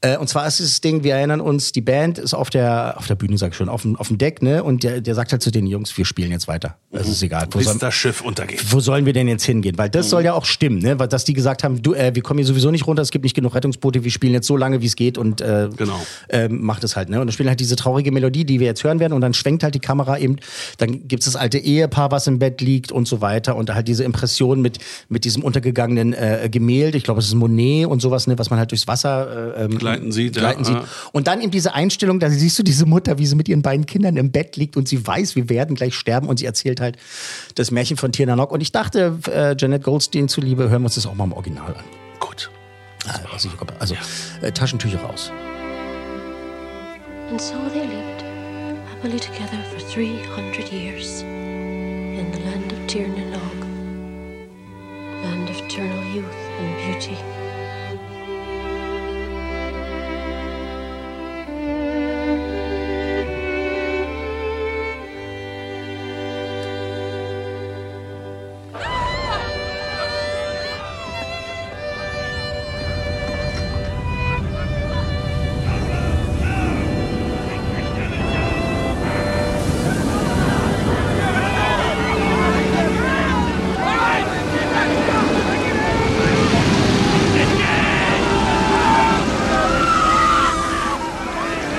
[0.00, 3.06] Äh, und zwar ist das Ding, wir erinnern uns, die Band ist auf der, auf
[3.06, 4.62] der Bühne, sag ich schon, auf dem, auf dem Deck, ne?
[4.62, 6.76] Und der, der sagt halt zu den Jungs, wir spielen jetzt weiter.
[6.92, 7.46] Das ist egal.
[7.50, 8.72] Wo, Bis soll, das Schiff untergeht.
[8.72, 9.76] wo sollen wir denn jetzt hingehen?
[9.78, 10.98] Weil das soll ja auch stimmen, ne?
[10.98, 13.24] Weil, dass die gesagt haben, du, äh, wir kommen hier sowieso nicht runter, es gibt
[13.24, 15.98] nicht genug Rettungsboote, wir spielen jetzt so lange, wie es geht und äh, Genau.
[16.28, 17.20] ähm, macht es halt, ne?
[17.20, 19.62] Und dann spielen halt diese traurige Melodie, die wir jetzt hören werden und dann schwenkt
[19.62, 20.36] halt die Kamera eben,
[20.78, 24.04] dann gibt's das alte Ehepaar, was im Bett liegt und so weiter und halt diese
[24.04, 24.78] Impression mit,
[25.08, 28.38] mit diesem untergegangenen äh, Gemälde, ich glaube, es ist Monet und sowas, ne?
[28.38, 30.74] Was man halt durchs Wasser äh, ähm, Gleiten sieht, ja, gleiten sieht.
[30.74, 30.84] ja.
[31.12, 33.86] Und dann eben diese Einstellung, da siehst du diese Mutter, wie sie mit ihren beiden
[33.86, 36.96] Kindern im Bett liegt und sie weiß, wir werden gleich sterben und sie erzählt halt
[37.54, 38.52] das Märchen von Tina Nock.
[38.52, 41.74] Und ich dachte, äh, Janet Goldstein zuliebe, hören wir uns das auch mal im Original
[41.74, 41.84] an.
[42.20, 42.50] Gut.
[43.32, 43.94] Also, also
[44.42, 45.30] äh, Taschentücher raus.
[47.30, 48.22] And so they lived
[48.88, 53.45] happily together for 300 years in the land of Tir na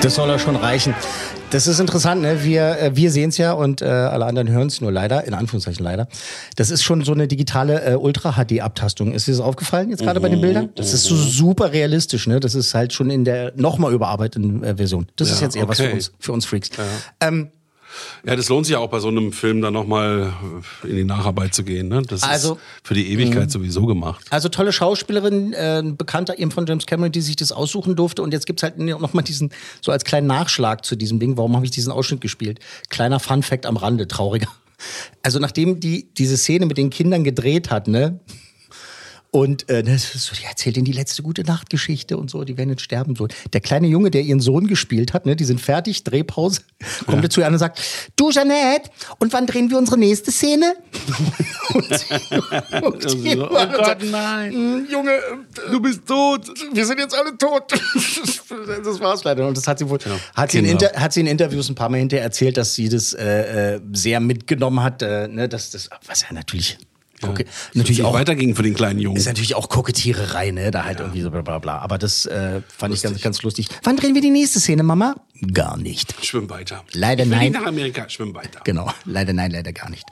[0.08, 0.94] Das soll ja schon reichen.
[1.50, 2.42] Das ist interessant, ne?
[2.42, 5.34] Wir, äh, wir sehen es ja und äh, alle anderen hören es nur leider, in
[5.34, 6.08] Anführungszeichen leider.
[6.56, 9.12] Das ist schon so eine digitale äh, Ultra-HD-Abtastung.
[9.12, 10.70] Ist dir das aufgefallen jetzt gerade bei den Bildern?
[10.76, 12.40] Das ist so super realistisch, ne?
[12.40, 15.08] Das ist halt schon in der nochmal überarbeiteten äh, Version.
[15.16, 15.92] Das ist Ja, jetzt eher was für okay.
[15.92, 16.70] uns, für uns Freaks.
[17.20, 17.50] Ähm,
[18.24, 20.32] Ja, das lohnt sich ja auch bei so einem Film dann nochmal
[20.84, 21.88] in die Nacharbeit zu gehen.
[21.88, 22.02] Ne?
[22.02, 24.24] Das Also, ist für die Ewigkeit sowieso gemacht.
[24.30, 28.22] Also tolle Schauspielerin, äh, ein Bekannter eben von James Cameron, die sich das aussuchen durfte.
[28.22, 31.36] Und jetzt gibt's halt noch mal diesen, so als kleinen Nachschlag zu diesem Ding.
[31.36, 32.60] Warum habe ich diesen Ausschnitt gespielt?
[32.90, 34.48] Kleiner Fun-Fact am Rande, trauriger.
[35.22, 38.20] Also nachdem die diese Szene mit den Kindern gedreht hat, ne?
[39.30, 42.70] Und äh, ist so, die erzählt ihnen die letzte gute Nachtgeschichte und so, die werden
[42.70, 43.14] jetzt sterben.
[43.14, 43.28] So.
[43.52, 46.62] Der kleine Junge, der ihren Sohn gespielt hat, ne, die sind fertig, Drehpause,
[47.06, 47.28] kommt ja.
[47.28, 47.78] zu ihr an und sagt,
[48.16, 50.74] du Jeanette, und wann drehen wir unsere nächste Szene?
[51.74, 52.14] und sie,
[52.80, 54.52] und sie Oh und Gott, sagt, nein.
[54.54, 55.18] "Mm, Junge,
[55.70, 56.48] Du bist tot.
[56.72, 57.64] wir sind jetzt alle tot.
[58.84, 59.46] das war's leider.
[59.46, 59.98] Und das hat sie wohl,
[60.34, 63.12] hat, sie in hat sie in Interviews ein paar Mal hinterher erzählt, dass sie das
[63.12, 66.78] äh, äh, sehr mitgenommen hat, äh, ne, dass das, was ja natürlich,
[67.22, 69.16] okay, natürlich auch weiterging für den kleinen Jungen.
[69.16, 70.70] ist natürlich auch Kokettiererei, ne?
[70.70, 71.78] Da halt irgendwie so bla bla bla.
[71.78, 73.68] Aber das äh, fand ich ganz, ganz lustig.
[73.82, 75.16] Wann drehen wir die nächste Szene, Mama?
[75.52, 76.14] Gar nicht.
[76.24, 76.84] Schwimm weiter.
[76.92, 77.52] Leider ich will nein.
[77.52, 78.60] nicht nach Amerika, schwimm weiter.
[78.64, 78.90] Genau.
[79.04, 80.04] Leider nein, leider gar nicht.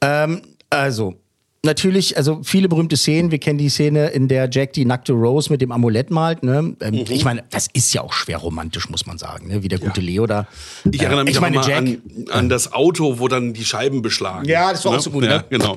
[0.00, 1.20] Ähm, also.
[1.64, 3.32] Natürlich, also viele berühmte Szenen.
[3.32, 6.42] Wir kennen die Szene, in der Jack die nackte Rose mit dem Amulett malt.
[6.44, 6.76] Ne?
[6.80, 7.04] Ähm, Mhm.
[7.10, 9.48] Ich meine, das ist ja auch schwer romantisch, muss man sagen.
[9.48, 9.62] Ne?
[9.62, 10.46] Wie der gute Leo da.
[10.90, 12.00] Ich erinnere mich ich auch meine, Jack, an,
[12.30, 14.48] an das Auto, wo dann die Scheiben beschlagen.
[14.48, 14.98] Ja, das war ne?
[14.98, 15.44] auch so gut, Ja, ne?
[15.50, 15.76] genau.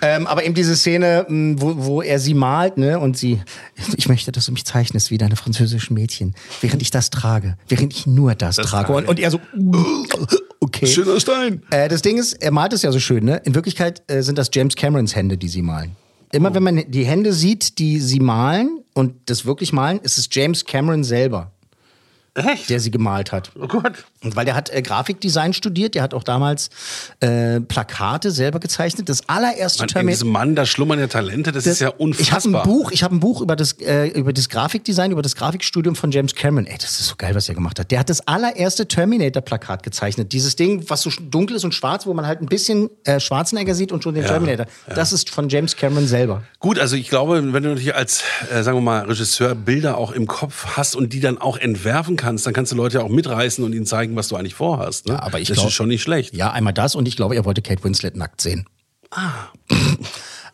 [0.00, 3.40] Ähm, aber eben diese Szene, mh, wo, wo er sie malt, ne, und sie,
[3.96, 7.92] ich möchte, dass du mich zeichnest wie deine französischen Mädchen, während ich das trage, während
[7.92, 8.68] ich nur das, trage.
[8.86, 8.92] trage.
[8.94, 9.40] Und, und er so,
[10.60, 10.86] okay.
[10.86, 11.62] Schöner Stein.
[11.70, 13.40] Äh, das Ding ist, er malt es ja so schön, ne?
[13.44, 15.96] In Wirklichkeit äh, sind das James Camerons Hände, die sie malen.
[16.32, 20.28] Immer wenn man die Hände sieht, die sie malen und das wirklich malen, ist es
[20.30, 21.50] James Cameron selber,
[22.34, 22.70] Echt?
[22.70, 23.50] der sie gemalt hat.
[23.60, 24.04] Oh Gott.
[24.22, 26.70] Und weil der hat äh, Grafikdesign studiert, der hat auch damals
[27.20, 29.08] äh, Plakate selber gezeichnet.
[29.08, 32.22] Das allererste Man, in Termin- diesem Mann, da schlummern ja Talente, das, ist ja unfassbar.
[32.22, 35.22] ich habe ein Buch, ich habe ein Buch über das äh, über das Grafikdesign, über
[35.22, 36.66] das Grafikstudium von James Cameron.
[36.66, 37.90] Ey, das ist so geil, was er gemacht hat.
[37.90, 40.32] Der hat das allererste Terminator Plakat gezeichnet.
[40.32, 43.74] Dieses Ding, was so dunkel ist und schwarz, wo man halt ein bisschen äh, Schwarzenegger
[43.74, 44.66] sieht und schon den Terminator.
[44.94, 46.42] Das ist von James Cameron selber.
[46.58, 48.22] Gut, also ich glaube, wenn du natürlich als,
[48.52, 52.16] äh, sagen wir mal, Regisseur Bilder auch im Kopf hast und die dann auch entwerfen
[52.20, 55.06] kannst, dann kannst du Leute auch mitreißen und ihnen zeigen, was du eigentlich vorhast.
[55.08, 55.14] Ne?
[55.14, 56.34] Ja, aber ich das glaub- ist schon nicht schlecht.
[56.34, 58.66] Ja, einmal das und ich glaube, er wollte Kate Winslet nackt sehen.
[59.10, 59.30] Ah.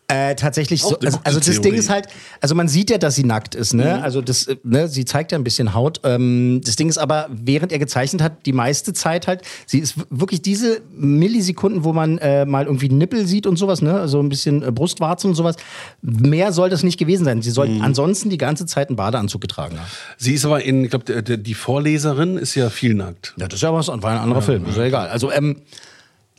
[0.08, 2.06] Äh, tatsächlich so, also, also das Ding ist halt,
[2.40, 4.00] also man sieht ja, dass sie nackt ist, ne?
[4.04, 6.00] Also das, ne, sie zeigt ja ein bisschen Haut.
[6.04, 9.96] Ähm, das Ding ist aber, während er gezeichnet hat, die meiste Zeit halt, sie ist
[10.08, 13.98] wirklich diese Millisekunden, wo man äh, mal irgendwie Nippel sieht und sowas, ne?
[13.98, 15.56] Also ein bisschen äh, Brustwarzen und sowas.
[16.02, 17.42] Mehr soll das nicht gewesen sein.
[17.42, 19.88] Sie soll ansonsten die ganze Zeit einen Badeanzug getragen haben.
[20.18, 23.34] Sie ist aber in, ich glaube, die Vorleserin ist ja viel nackt.
[23.38, 25.08] Ja, das ist ja was, war ein anderer Film, ist ja egal.
[25.08, 25.62] Also, ähm,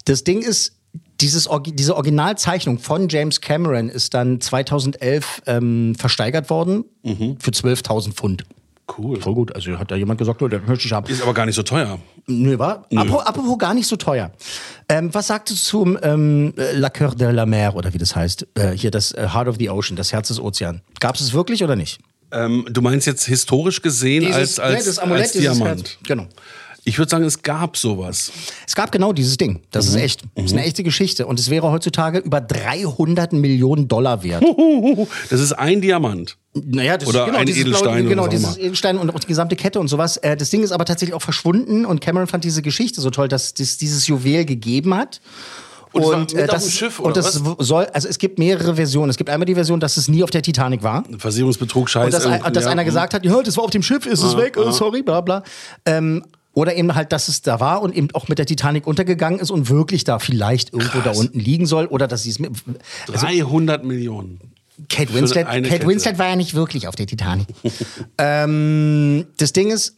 [0.06, 0.77] das Ding ist,
[1.22, 6.86] dieses, diese Originalzeichnung von James Cameron ist dann 2011 ähm, versteigert worden
[7.40, 8.44] für 12.000 Pfund.
[8.98, 9.20] Cool.
[9.20, 9.54] Voll gut.
[9.54, 11.12] Also hat da jemand gesagt, oh, das möchte ich haben.
[11.12, 12.00] Ist aber gar nicht so teuer.
[12.26, 12.86] Nö, war?
[12.96, 14.32] Apropos, apropos gar nicht so teuer.
[14.88, 18.16] Ähm, was sagst du zum ähm, äh, La Coeur de la Mer oder wie das
[18.16, 18.48] heißt?
[18.56, 20.80] Äh, hier das äh, Heart of the Ocean, das Herz des Ozeans.
[21.00, 22.00] Gab es es wirklich oder nicht?
[22.32, 25.80] Ähm, du meinst jetzt historisch gesehen als, als, ne, das Amulett, als dieses Diamant?
[25.80, 25.98] Herz.
[26.04, 26.28] Genau.
[26.88, 28.32] Ich würde sagen, es gab sowas.
[28.66, 29.60] Es gab genau dieses Ding.
[29.72, 30.22] Das ist echt.
[30.36, 31.28] Das ist eine echte Geschichte.
[31.28, 34.42] Und es wäre heutzutage über 300 Millionen Dollar wert.
[35.30, 36.38] Das ist ein Diamant.
[36.54, 38.58] Naja, das Oder genau, ein Edelstein oder genau, dieses.
[38.58, 40.16] Edelstein und auch die gesamte Kette und sowas.
[40.18, 43.28] Äh, das Ding ist aber tatsächlich auch verschwunden und Cameron fand diese Geschichte so toll,
[43.28, 45.20] dass es dieses Juwel gegeben hat.
[45.92, 47.68] Und es mit auf das, Schiff, und das was?
[47.68, 49.10] soll, also es gibt mehrere Versionen.
[49.10, 51.04] Es gibt einmal die Version, dass es nie auf der Titanic war.
[51.18, 52.06] Versicherungsbetrug, Scheiß.
[52.06, 52.88] Und dass, ein, dass ja, einer hm.
[52.88, 54.72] gesagt hat, ja, das war auf dem Schiff, ist es Ah, weg, oh, ah.
[54.72, 55.44] sorry, bla bla.
[55.86, 56.24] Ähm,
[56.58, 59.52] oder eben halt, dass es da war und eben auch mit der Titanic untergegangen ist
[59.52, 61.86] und wirklich da vielleicht irgendwo da unten liegen soll.
[61.86, 62.52] Oder dass sie es mit.
[63.12, 64.40] Also 300 Millionen.
[64.90, 65.86] Kate Winslet, Kate Kette.
[65.88, 67.46] Winslet war ja nicht wirklich auf der Titanic.
[68.18, 69.98] ähm, das Ding ist,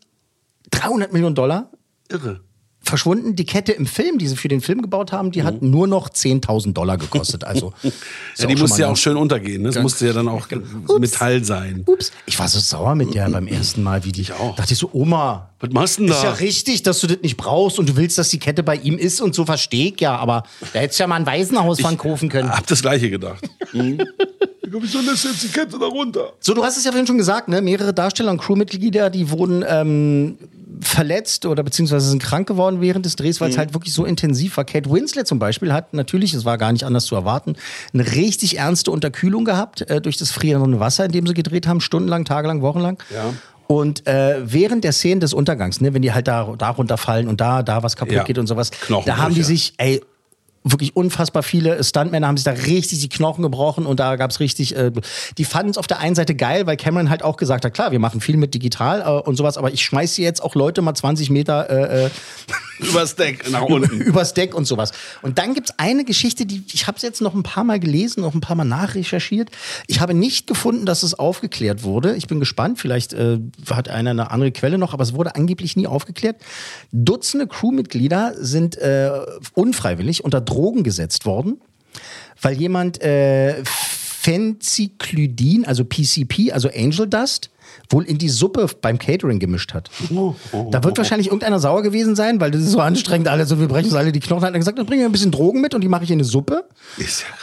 [0.71, 1.71] 300 Millionen Dollar
[2.09, 2.41] Irre.
[2.81, 3.37] verschwunden.
[3.37, 6.09] Die Kette im Film, die sie für den Film gebaut haben, die hat nur noch
[6.09, 7.45] 10.000 Dollar gekostet.
[7.45, 7.91] Also, Mhm.
[8.37, 9.61] Ja, die musste ja eine- auch schön untergehen.
[9.61, 9.69] ne?
[9.71, 10.45] Das musste ja dann auch
[10.99, 11.83] Metall sein.
[11.85, 12.11] Ups.
[12.25, 14.21] Ich war so sauer mit der beim ersten Mal, wie die.
[14.21, 14.55] Ich auch.
[14.57, 16.35] Dachte ich so, Oma, Was machst du denn ist ja da?
[16.37, 19.19] richtig, dass du das nicht brauchst und du willst, dass die Kette bei ihm ist
[19.19, 20.43] und so versteh ich ja, aber
[20.73, 22.49] da hättest du ja mal ein Waisenhaus von kaufen können.
[22.49, 23.47] Hab das gleiche gedacht.
[23.71, 23.99] Mhm.
[24.63, 26.33] Wieso lässt jetzt die Kette da runter?
[26.39, 27.61] So, du hast es ja vorhin schon gesagt, ne?
[27.61, 30.37] Mehrere Darsteller und Crewmitglieder, die wurden ähm,
[30.81, 34.57] verletzt oder beziehungsweise sind krank geworden während des Drehs, weil es halt wirklich so intensiv
[34.57, 34.65] war.
[34.65, 37.55] Kate Winslet zum Beispiel hat natürlich, es war gar nicht anders zu erwarten,
[37.93, 41.81] eine richtig ernste Unterkühlung gehabt äh, durch das frierende Wasser, in dem sie gedreht haben,
[41.81, 42.97] stundenlang, tagelang, wochenlang.
[43.13, 43.33] Ja.
[43.71, 47.39] Und äh, während der Szenen des Untergangs, ne, wenn die halt da, da runterfallen und
[47.39, 48.23] da, da was kaputt Ja.
[48.23, 48.71] geht und sowas,
[49.05, 50.01] da haben die sich, ey,
[50.71, 54.75] wirklich unfassbar viele Stuntmänner haben sich da richtig die Knochen gebrochen und da gab's richtig,
[54.75, 54.91] äh,
[55.37, 57.91] die fanden es auf der einen Seite geil, weil Cameron halt auch gesagt hat, klar,
[57.91, 60.81] wir machen viel mit digital äh, und sowas, aber ich schmeiß hier jetzt auch Leute
[60.81, 62.09] mal 20 Meter äh, äh,
[62.79, 63.99] Übers Deck nach unten.
[63.99, 64.93] übers Deck und sowas.
[65.21, 68.21] Und dann gibt's eine Geschichte, die ich habe es jetzt noch ein paar Mal gelesen,
[68.21, 69.49] noch ein paar Mal nachrecherchiert.
[69.87, 72.15] Ich habe nicht gefunden, dass es aufgeklärt wurde.
[72.15, 73.39] Ich bin gespannt, vielleicht äh,
[73.69, 76.37] hat einer eine andere Quelle noch, aber es wurde angeblich nie aufgeklärt.
[76.91, 79.11] Dutzende Crewmitglieder sind äh,
[79.53, 81.61] unfreiwillig unter Drogen gesetzt worden,
[82.41, 87.49] weil jemand äh, Phencyclidin, also PCP, also Angel Dust,
[87.89, 89.89] wohl in die Suppe beim Catering gemischt hat.
[90.71, 93.67] Da wird wahrscheinlich irgendeiner sauer gewesen sein, weil das ist so anstrengend, alle so, wir
[93.67, 94.43] brechen uns alle die Knochen.
[94.43, 96.17] Hat er gesagt, dann bring mir ein bisschen Drogen mit und die mache ich in
[96.17, 96.65] eine Suppe.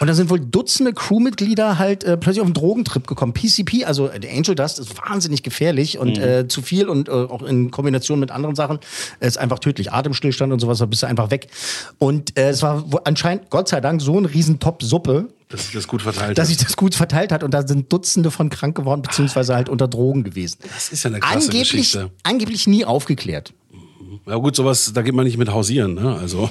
[0.01, 3.33] Und da sind wohl Dutzende Crewmitglieder halt äh, plötzlich auf einen Drogentrip gekommen.
[3.33, 7.13] PCP, also äh, der Angel Dust, ist wahnsinnig gefährlich und äh, zu viel und äh,
[7.13, 8.79] auch in Kombination mit anderen Sachen
[9.21, 9.93] ist einfach tödlich.
[9.93, 11.49] Atemstillstand und sowas, da bist du einfach weg.
[11.99, 15.87] Und äh, es war anscheinend, Gott sei Dank, so ein riesen Top-Suppe, dass sich das
[15.87, 19.03] gut verteilt dass sich das gut verteilt hat und da sind Dutzende von krank geworden,
[19.03, 20.59] beziehungsweise halt unter Drogen gewesen.
[20.75, 22.11] Das ist ja eine krasse Angeblich, Geschichte.
[22.23, 23.53] angeblich nie aufgeklärt.
[24.27, 25.95] Ja gut, sowas, da geht man nicht mit hausieren.
[25.95, 26.17] Ne?
[26.17, 26.51] Also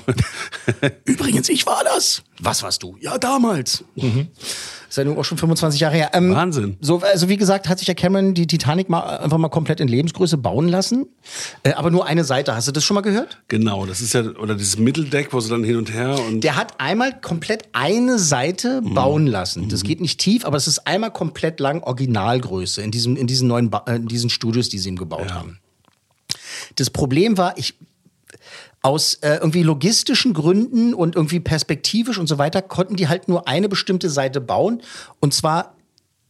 [1.06, 2.24] Übrigens, ich war das.
[2.40, 2.96] Was warst du?
[3.02, 3.84] Ja, damals.
[3.96, 4.28] Mhm.
[4.96, 6.12] Ist ja nun auch schon 25 Jahre her.
[6.14, 6.78] Ähm, Wahnsinn.
[6.80, 9.90] So, also wie gesagt, hat sich ja Cameron die Titanic mal einfach mal komplett in
[9.90, 11.06] Lebensgröße bauen lassen.
[11.64, 12.56] Äh, aber nur eine Seite.
[12.56, 13.44] Hast du das schon mal gehört?
[13.50, 16.56] genau, das ist ja, oder dieses Mitteldeck, wo sie dann hin und her und Der
[16.56, 19.68] hat einmal komplett eine Seite bauen lassen.
[19.68, 23.50] Das geht nicht tief, aber es ist einmal komplett lang Originalgröße in, diesem, in diesen
[23.50, 25.60] neuen ba äh, in diesen Studios, die sie ihm gebaut haben.
[26.76, 27.74] Das Problem war, ich
[28.86, 33.48] aus äh, irgendwie logistischen Gründen und irgendwie perspektivisch und so weiter konnten die halt nur
[33.48, 34.84] eine bestimmte Seite bauen
[35.20, 35.76] und zwar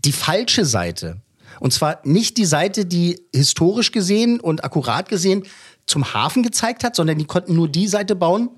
[0.06, 1.18] die falsche Seite.
[1.60, 5.44] Und zwar nicht die Seite, die historisch gesehen und akkurat gesehen
[5.86, 8.50] zum Hafen gezeigt hat, sondern die konnten nur die Seite bauen,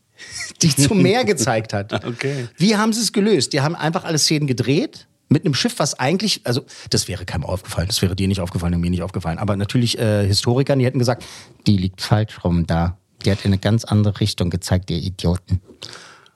[0.62, 2.04] die zum Meer gezeigt hat.
[2.04, 2.46] Okay.
[2.58, 3.54] Wie haben sie es gelöst?
[3.54, 7.44] Die haben einfach alle Szenen gedreht mit einem Schiff, was eigentlich, also das wäre keinem
[7.44, 9.38] aufgefallen, das wäre dir nicht aufgefallen und mir nicht aufgefallen.
[9.38, 11.24] Aber natürlich äh, Historikern, die hätten gesagt,
[11.66, 12.98] die liegt falsch rum da.
[13.24, 15.60] Die hat in eine ganz andere Richtung gezeigt, ihr Idioten.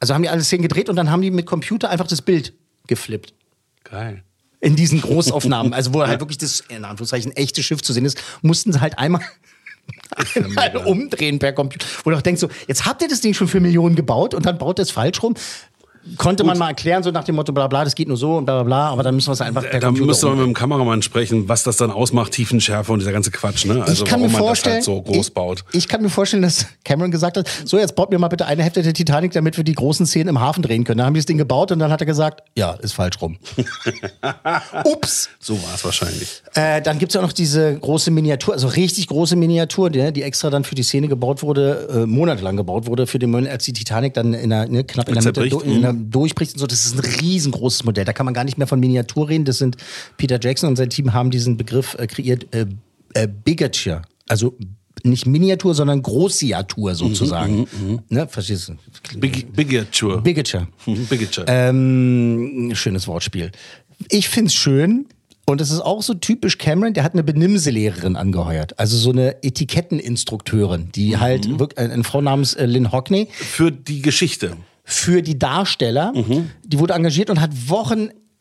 [0.01, 2.53] Also haben die alle Szenen gedreht und dann haben die mit Computer einfach das Bild
[2.87, 3.35] geflippt.
[3.85, 4.23] geil.
[4.61, 8.19] In diesen Großaufnahmen, also wo halt wirklich das, in Anführungszeichen, echte Schiff zu sehen ist,
[8.41, 9.21] mussten sie halt einmal,
[10.57, 11.87] einmal umdrehen per Computer.
[12.03, 14.47] Wo du auch denkst so, jetzt habt ihr das Ding schon für Millionen gebaut und
[14.47, 15.35] dann baut es falsch rum.
[16.17, 18.45] Konnte man mal erklären, so nach dem Motto, bla bla, das geht nur so und
[18.45, 20.55] bla bla bla, aber dann müssen wir es einfach per Da müsste man mit dem
[20.55, 23.83] Kameramann sprechen, was das dann ausmacht, Tiefenschärfe und dieser ganze Quatsch, ne?
[23.83, 25.65] Also ich kann warum mir man vorstellen, das halt so groß baut.
[25.71, 28.47] Ich, ich kann mir vorstellen, dass Cameron gesagt hat, so jetzt baut mir mal bitte
[28.47, 30.99] eine Hälfte der Titanic, damit wir die großen Szenen im Hafen drehen können.
[30.99, 33.37] Dann haben die das Ding gebaut und dann hat er gesagt, ja, ist falsch rum.
[34.85, 35.31] Ups.
[35.41, 36.43] So war es wahrscheinlich.
[36.55, 40.13] Äh, dann gibt es ja auch noch diese große Miniatur, also richtig große Miniatur, die,
[40.13, 43.51] die extra dann für die Szene gebaut wurde, äh, monatelang gebaut wurde, für den Moment,
[43.51, 46.59] als die Titanic dann in der, ne, knapp in der Mitte in der, durchbricht und
[46.59, 46.67] so.
[46.67, 48.05] Das ist ein riesengroßes Modell.
[48.05, 49.45] Da kann man gar nicht mehr von Miniatur reden.
[49.45, 49.77] Das sind
[50.17, 52.67] Peter Jackson und sein Team haben diesen Begriff äh, kreiert, äh,
[53.15, 54.03] äh, Bigature.
[54.29, 54.57] Also
[55.03, 57.67] nicht Miniatur, sondern Großiatur sozusagen.
[58.09, 59.19] Ne, verstehst du?
[59.19, 60.23] Big, Bigature.
[60.23, 60.69] Bigature.
[60.87, 61.47] Bigature.
[61.49, 63.53] Ähm, schönes Wortspiel.
[64.09, 65.07] Ich find's schön.
[65.47, 68.79] Und es ist auch so typisch Cameron, der hat eine Benimmselehrerin angeheuert.
[68.79, 73.29] Also so eine Etiketteninstrukteurin, die halt wirklich, eine Frau namens äh, Lynn Hockney.
[73.31, 74.57] Für die Geschichte.
[74.85, 76.13] Für die Darsteller.
[76.65, 77.51] Die wurde engagiert und hat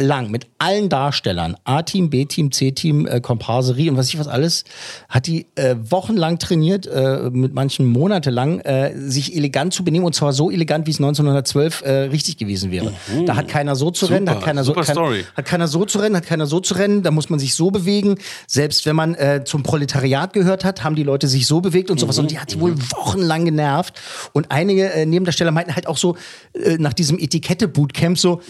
[0.03, 4.65] wochenlang mit allen Darstellern, A-Team, B-Team, C-Team, äh, Komparserie und was ich was alles,
[5.09, 10.13] hat die äh, wochenlang trainiert, äh, mit manchen monatelang, äh, sich elegant zu benehmen und
[10.13, 12.93] zwar so elegant, wie es 1912 äh, richtig gewesen wäre.
[13.25, 15.67] Da hat keiner so zu rennen, da hat Super, keiner so, super kein, hat keiner
[15.67, 18.15] so zu rennen, hat keiner so zu rennen, da muss man sich so bewegen.
[18.47, 21.99] Selbst wenn man äh, zum Proletariat gehört hat, haben die Leute sich so bewegt und
[21.99, 22.19] sowas.
[22.19, 23.99] Und die hat die wohl wochenlang genervt.
[24.33, 26.17] Und einige äh, Nebendarsteller meinten halt auch so
[26.53, 28.41] äh, nach diesem Etikette-Bootcamp so,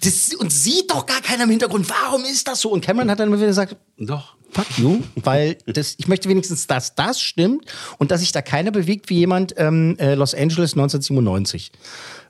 [0.00, 2.70] das, und sieht doch gar keiner im Hintergrund, warum ist das so?
[2.70, 4.36] Und Cameron hat dann immer wieder gesagt, Doch.
[4.50, 7.64] fuck you, weil das, ich möchte wenigstens, dass das stimmt
[7.98, 11.72] und dass sich da keiner bewegt wie jemand ähm, äh, Los Angeles 1997.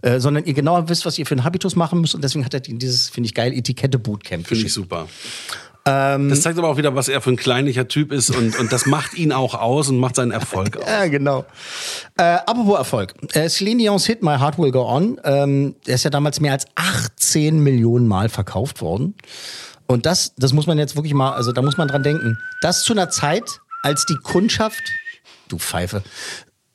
[0.01, 2.55] Äh, sondern ihr genau wisst, was ihr für einen Habitus machen müsst und deswegen hat
[2.55, 5.09] er dieses, finde ich geil, Etikette-Bootcamp Finde ich super.
[5.85, 8.73] Ähm, Das zeigt aber auch wieder, was er für ein kleinlicher Typ ist und, und
[8.73, 10.85] das macht ihn auch aus und macht seinen Erfolg aus.
[10.87, 11.45] Ja, genau.
[12.17, 13.15] Äh, apropos Erfolg.
[13.35, 16.53] Äh, Celine Dion's Hit My Heart Will Go On, ähm, der ist ja damals mehr
[16.53, 19.15] als 18 Millionen Mal verkauft worden.
[19.87, 22.39] Und das, das muss man jetzt wirklich mal, also da muss man dran denken.
[22.61, 24.83] Das zu einer Zeit, als die Kundschaft,
[25.49, 26.03] du Pfeife,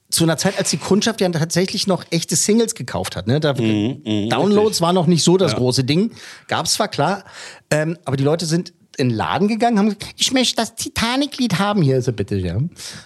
[0.09, 3.27] zu einer Zeit, als die Kundschaft ja tatsächlich noch echte Singles gekauft hat.
[3.27, 3.39] Ne?
[3.39, 6.11] Da, Downloads war noch nicht so das große Ding.
[6.47, 7.23] Gab's zwar, klar,
[7.71, 11.59] ähm, aber die Leute sind in den Laden gegangen, haben gesagt, ich möchte das Titanic-Lied
[11.59, 11.81] haben.
[11.81, 12.57] Hier ist er bitte, ja.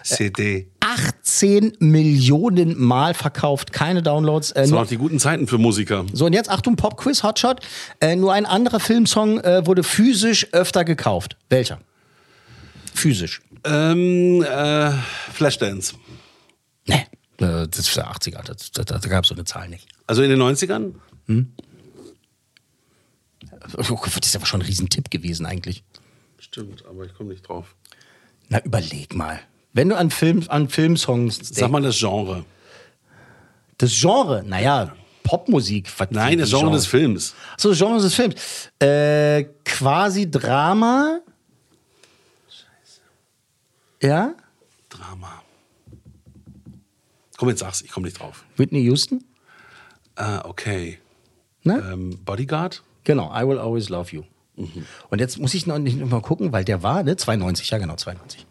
[0.04, 0.70] CD.
[0.80, 4.52] 18 Millionen Mal verkauft, keine Downloads.
[4.52, 6.06] Äh, Das waren auch die guten Zeiten für Musiker.
[6.14, 7.60] so, und jetzt Achtung, Pop-Quiz, Hotshot.
[8.00, 11.38] Äh, nur ein anderer Filmsong äh, wurde physisch öfter gekauft.
[11.50, 11.80] Welcher?
[12.94, 13.42] Physisch.
[13.64, 14.92] Ähm, äh,
[15.34, 15.94] Flashdance.
[16.88, 17.06] Nee,
[17.38, 19.88] äh, das ist der 80er, das, das, da gab es so eine Zahl nicht.
[20.08, 20.94] Also in den 90ern?
[21.30, 21.52] Oh Gott,
[23.78, 25.84] das ist aber schon ein Riesentipp gewesen eigentlich.
[26.40, 27.76] Stimmt, aber ich komme nicht drauf.
[28.50, 29.40] Na, überleg mal.
[29.74, 32.44] Wenn du an, Film, an Filmsongs Sag mal das Genre.
[33.78, 35.90] Das Genre, naja, Popmusik.
[36.10, 37.36] Nein, das Genre des Films.
[37.58, 38.70] So, das Genre des Films.
[38.80, 41.22] Äh, quasi Drama.
[44.02, 44.36] Ja?
[44.90, 45.42] Drama.
[47.38, 48.44] Komm, jetzt sag's, ich komme nicht drauf.
[48.58, 49.24] Whitney Houston?
[50.16, 51.00] Ah, okay.
[51.64, 51.82] Ne?
[51.92, 52.84] Ähm, Bodyguard?
[53.04, 54.24] Genau, I Will Always Love You.
[55.10, 57.16] Und jetzt muss ich noch nicht mal gucken, weil der war, ne?
[57.16, 58.46] 92, ja genau, 92.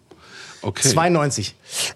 [0.62, 0.88] Okay.
[0.88, 1.54] 92.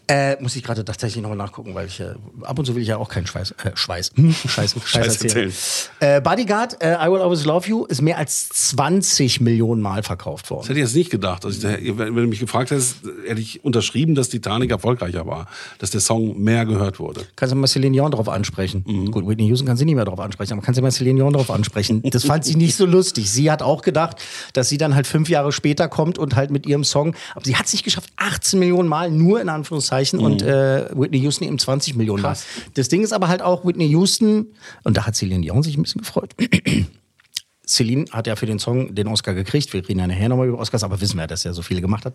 [0.09, 2.83] Äh, muss ich gerade tatsächlich noch mal nachgucken, weil ich äh, ab und zu will
[2.83, 5.53] ich ja auch keinen Schweiß, äh, Schweiß, hm, Scheiß, Scheiß, Scheiß erzählen.
[6.01, 10.47] Äh, Bodyguard, äh, I Will Always Love You, ist mehr als 20 Millionen Mal verkauft
[10.47, 10.67] Das worden.
[10.69, 11.45] hätte ich jetzt nicht gedacht.
[11.45, 12.97] Also, ich- wenn du mich gefragt hättest,
[13.27, 15.47] hätte ich unterschrieben, dass Titanic erfolgreicher war.
[15.79, 17.23] Dass der Song mehr gehört wurde.
[17.37, 18.85] Kannst du mal Celine Dion drauf ansprechen?
[19.11, 21.33] Gut, Whitney Houston kann sie nicht mehr drauf ansprechen, aber kannst du mal Celine Dion
[21.33, 22.03] drauf ansprechen?
[22.03, 23.31] Das fand sie nicht so lustig.
[23.31, 24.17] Sie hat auch gedacht,
[24.53, 27.57] dass sie dann halt fünf Jahre später kommt und halt mit ihrem Song, aber sie
[27.57, 31.59] hat es nicht geschafft, 18 Millionen Mal, nur in Anführungszeichen, und äh, Whitney Houston eben
[31.59, 32.37] 20 Millionen Mal.
[32.75, 34.47] Das Ding ist aber halt auch, Whitney Houston,
[34.83, 36.35] und da hat Celine Dion sich ein bisschen gefreut.
[37.67, 39.73] Celine hat ja für den Song den Oscar gekriegt.
[39.73, 41.81] Wir reden ja nachher nochmal über Oscars, aber wissen wir ja, dass er so viele
[41.81, 42.15] gemacht hat.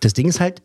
[0.00, 0.60] Das Ding ist halt,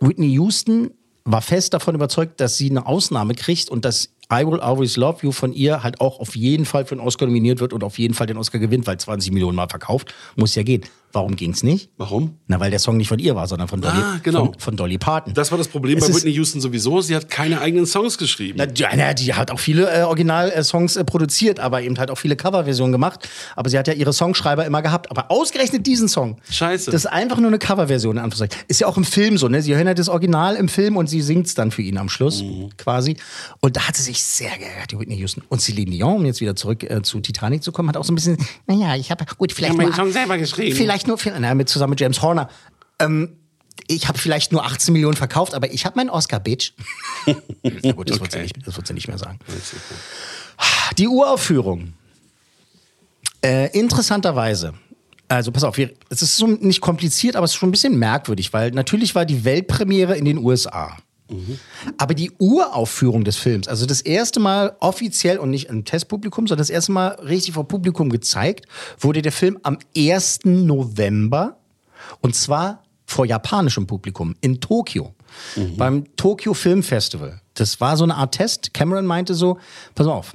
[0.00, 0.90] Whitney Houston
[1.24, 5.18] war fest davon überzeugt, dass sie eine Ausnahme kriegt und dass I Will Always Love
[5.22, 7.98] You von ihr halt auch auf jeden Fall für den Oscar nominiert wird und auf
[7.98, 10.14] jeden Fall den Oscar gewinnt, weil 20 Millionen Mal verkauft.
[10.36, 10.82] Muss ja gehen.
[11.12, 11.90] Warum ging's nicht?
[11.98, 12.38] Warum?
[12.46, 14.46] Na, weil der Song nicht von ihr war, sondern von Dolly, Ah, genau.
[14.46, 15.34] von, von Dolly Parton.
[15.34, 17.00] Das war das Problem Es bei Whitney Houston sowieso.
[17.02, 18.54] Sie hat keine eigenen Songs geschrieben.
[18.58, 22.16] Na, die, na, die hat auch viele äh, Original-Songs äh, produziert, aber eben halt auch
[22.18, 23.28] viele Coverversionen gemacht.
[23.56, 25.10] Aber sie hat ja ihre Songschreiber immer gehabt.
[25.10, 26.38] Aber ausgerechnet diesen Song.
[26.50, 26.90] Scheiße.
[26.90, 28.64] Das ist einfach nur eine Coverversion, in Anführungszeichen.
[28.68, 29.60] Ist ja auch im Film so, ne?
[29.62, 32.08] Sie hören ja das Original im Film und sie singt es dann für ihn am
[32.08, 32.70] Schluss, Mhm.
[32.78, 33.16] quasi.
[33.60, 35.42] Und da hat sie sich sehr geärgert, die Whitney Houston.
[35.48, 38.12] Und Celine Dion, um jetzt wieder zurück äh, zu Titanic zu kommen, hat auch so
[38.12, 40.74] ein bisschen, naja, ich habe, gut, vielleicht Ich hab meinen Song selber geschrieben.
[40.76, 42.48] Vielleicht nur, na, mit, zusammen mit James Horner.
[42.98, 43.36] Ähm,
[43.88, 46.72] ich habe vielleicht nur 18 Millionen verkauft, aber ich habe meinen Oscar, Bitch.
[47.26, 48.42] Na gut, das wird, sie Okay.
[48.42, 49.38] nicht, das wird sie nicht mehr sagen.
[50.98, 51.94] Die Uraufführung.
[53.44, 54.74] Äh, interessanterweise.
[55.28, 58.52] Also pass auf, es ist so nicht kompliziert, aber es ist schon ein bisschen merkwürdig,
[58.52, 60.96] weil natürlich war die Weltpremiere in den USA.
[61.96, 66.60] Aber die Uraufführung des Films, also das erste Mal offiziell und nicht im Testpublikum, sondern
[66.62, 68.66] das erste Mal richtig vor Publikum gezeigt,
[69.00, 70.40] wurde der Film am 1.
[70.44, 71.56] November
[72.20, 75.14] und zwar vor japanischem Publikum in Tokio.
[75.78, 77.40] Beim Tokyo Film Festival.
[77.54, 78.74] Das war so eine Art Test.
[78.74, 79.58] Cameron meinte so,
[79.94, 80.34] pass auf,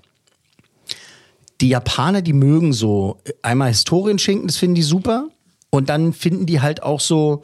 [1.62, 5.28] die Japaner, die mögen so einmal Historienschinken, das finden die super.
[5.70, 7.42] Und dann finden die halt auch so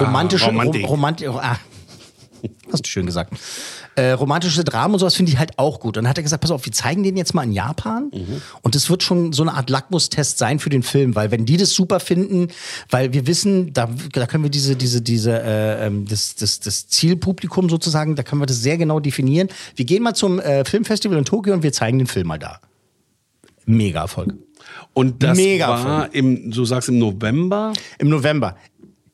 [0.00, 0.82] romantische, Ah, Romantik.
[0.84, 1.58] Rom- Romantik, ah,
[2.72, 3.34] hast du schön gesagt.
[3.96, 5.96] Äh, romantische Dramen und sowas finde ich halt auch gut.
[5.96, 8.10] Und dann hat er gesagt, pass auf, wir zeigen den jetzt mal in Japan.
[8.62, 11.56] Und das wird schon so eine Art Lackmustest sein für den Film, weil wenn die
[11.56, 12.48] das super finden,
[12.90, 16.88] weil wir wissen, da, da können wir diese, diese, diese, äh, ähm, das, das, das
[16.88, 19.48] Zielpublikum sozusagen, da können wir das sehr genau definieren.
[19.76, 22.60] Wir gehen mal zum äh, Filmfestival in Tokio und wir zeigen den Film mal da.
[23.66, 24.34] Mega Erfolg.
[24.92, 27.72] Und das Mega war im, du sagst im November.
[27.98, 28.56] Im November.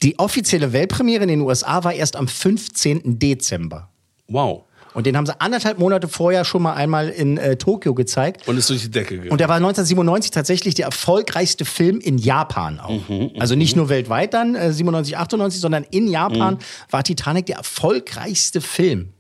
[0.03, 3.19] Die offizielle Weltpremiere in den USA war erst am 15.
[3.19, 3.89] Dezember.
[4.29, 4.63] Wow.
[4.93, 8.49] Und den haben sie anderthalb Monate vorher schon mal einmal in äh, Tokio gezeigt.
[8.49, 9.31] Und ist durch die Decke gegangen.
[9.31, 13.01] Und der war 1997 tatsächlich der erfolgreichste Film in Japan auch.
[13.39, 16.59] also nicht nur weltweit dann, äh, 97, 98, sondern in Japan
[16.91, 19.11] war Titanic der erfolgreichste Film.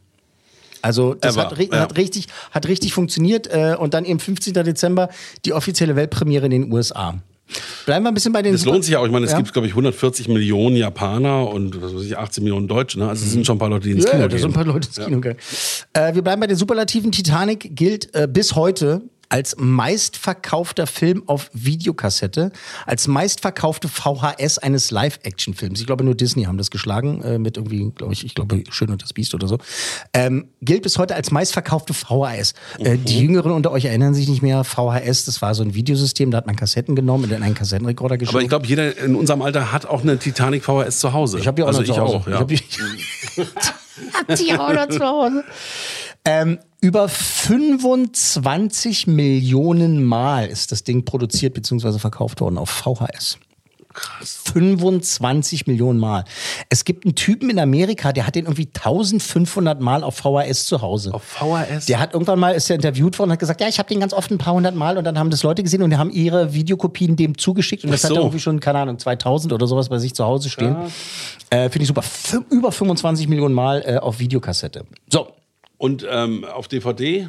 [0.83, 1.81] Also das Ever, hat, ri- ja.
[1.83, 3.47] hat, richtig, hat richtig funktioniert.
[3.47, 4.55] Äh, und dann eben 15.
[4.55, 5.09] Dezember
[5.45, 7.21] die offizielle Weltpremiere in den USA.
[7.87, 9.07] Bleiben wir ein bisschen bei den Das lohnt sich ja auch.
[9.07, 9.39] Ich meine, es Ja.
[9.39, 12.99] gibt, glaube ich, 140 Millionen Japaner und was weiß ich, 18 Millionen Deutsche.
[12.99, 13.09] Ne?
[13.09, 14.39] Also es sind schon ein paar Leute, die ins Ja, Kino ja, gehen.
[14.39, 15.37] sind ein paar Leute ins Kino gegangen.
[15.93, 17.13] Äh, wir bleiben bei den Superlativen.
[17.13, 22.53] Titanic gilt äh, bis heute als meistverkaufter Film auf Videokassette,
[22.85, 25.81] als meistverkaufte VHS eines Live-Action-Films.
[25.81, 28.91] Ich glaube, nur Disney haben das geschlagen, äh, mit irgendwie, glaube ich, ich glaube, Schön
[28.91, 29.57] und das Biest oder so.
[30.13, 32.53] Ähm, gilt bis heute als meistverkaufte VHS.
[32.79, 33.05] Äh, Mhm.
[33.05, 34.65] die Jüngeren unter euch erinnern sich nicht mehr.
[34.65, 38.19] VHS, das war so ein Videosystem, da hat man Kassetten genommen und in einen Kassettenrekorder
[38.19, 38.37] geschoben.
[38.37, 41.39] Aber ich glaube, jeder in unserem Alter hat auch eine Titanic VHS zu Hause.
[41.39, 42.17] Ich habe die auch also noch zu ich Hause.
[42.17, 42.35] auch, ja.
[42.35, 42.57] Ich hab die,
[44.29, 45.45] hab die auch noch zu Hause.
[46.27, 51.99] Ähm, über 25 Millionen Mal ist das Ding produziert bzw.
[51.99, 53.39] verkauft worden auf VHS.
[53.93, 54.43] Krass.
[54.53, 56.25] 25 Millionen Mal.
[56.69, 60.81] Es gibt einen Typen in Amerika, der hat den irgendwie 1500 Mal auf VHS zu
[60.81, 61.13] Hause.
[61.13, 61.87] Auf VHS?
[61.87, 63.99] Der hat irgendwann mal, ist der interviewt worden und hat gesagt, ja, ich habe den
[63.99, 66.11] ganz oft ein paar hundert Mal und dann haben das Leute gesehen und die haben
[66.11, 68.21] ihre Videokopien dem zugeschickt und das Ach hat er so.
[68.23, 70.77] irgendwie schon, keine Ahnung, 2000 oder sowas bei sich zu Hause stehen.
[71.51, 72.03] Äh, Finde ich super.
[72.03, 74.85] Fü- über 25 Millionen Mal äh, auf Videokassette.
[75.13, 75.33] So.
[75.81, 77.29] Und ähm, auf DVD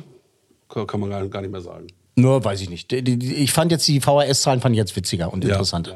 [0.68, 1.88] kann man gar, gar nicht mehr sagen.
[2.18, 2.92] Nur weiß ich nicht.
[2.92, 5.52] Ich fand jetzt die VHS-Zahlen fand ich jetzt witziger und Ja.
[5.52, 5.96] interessanter.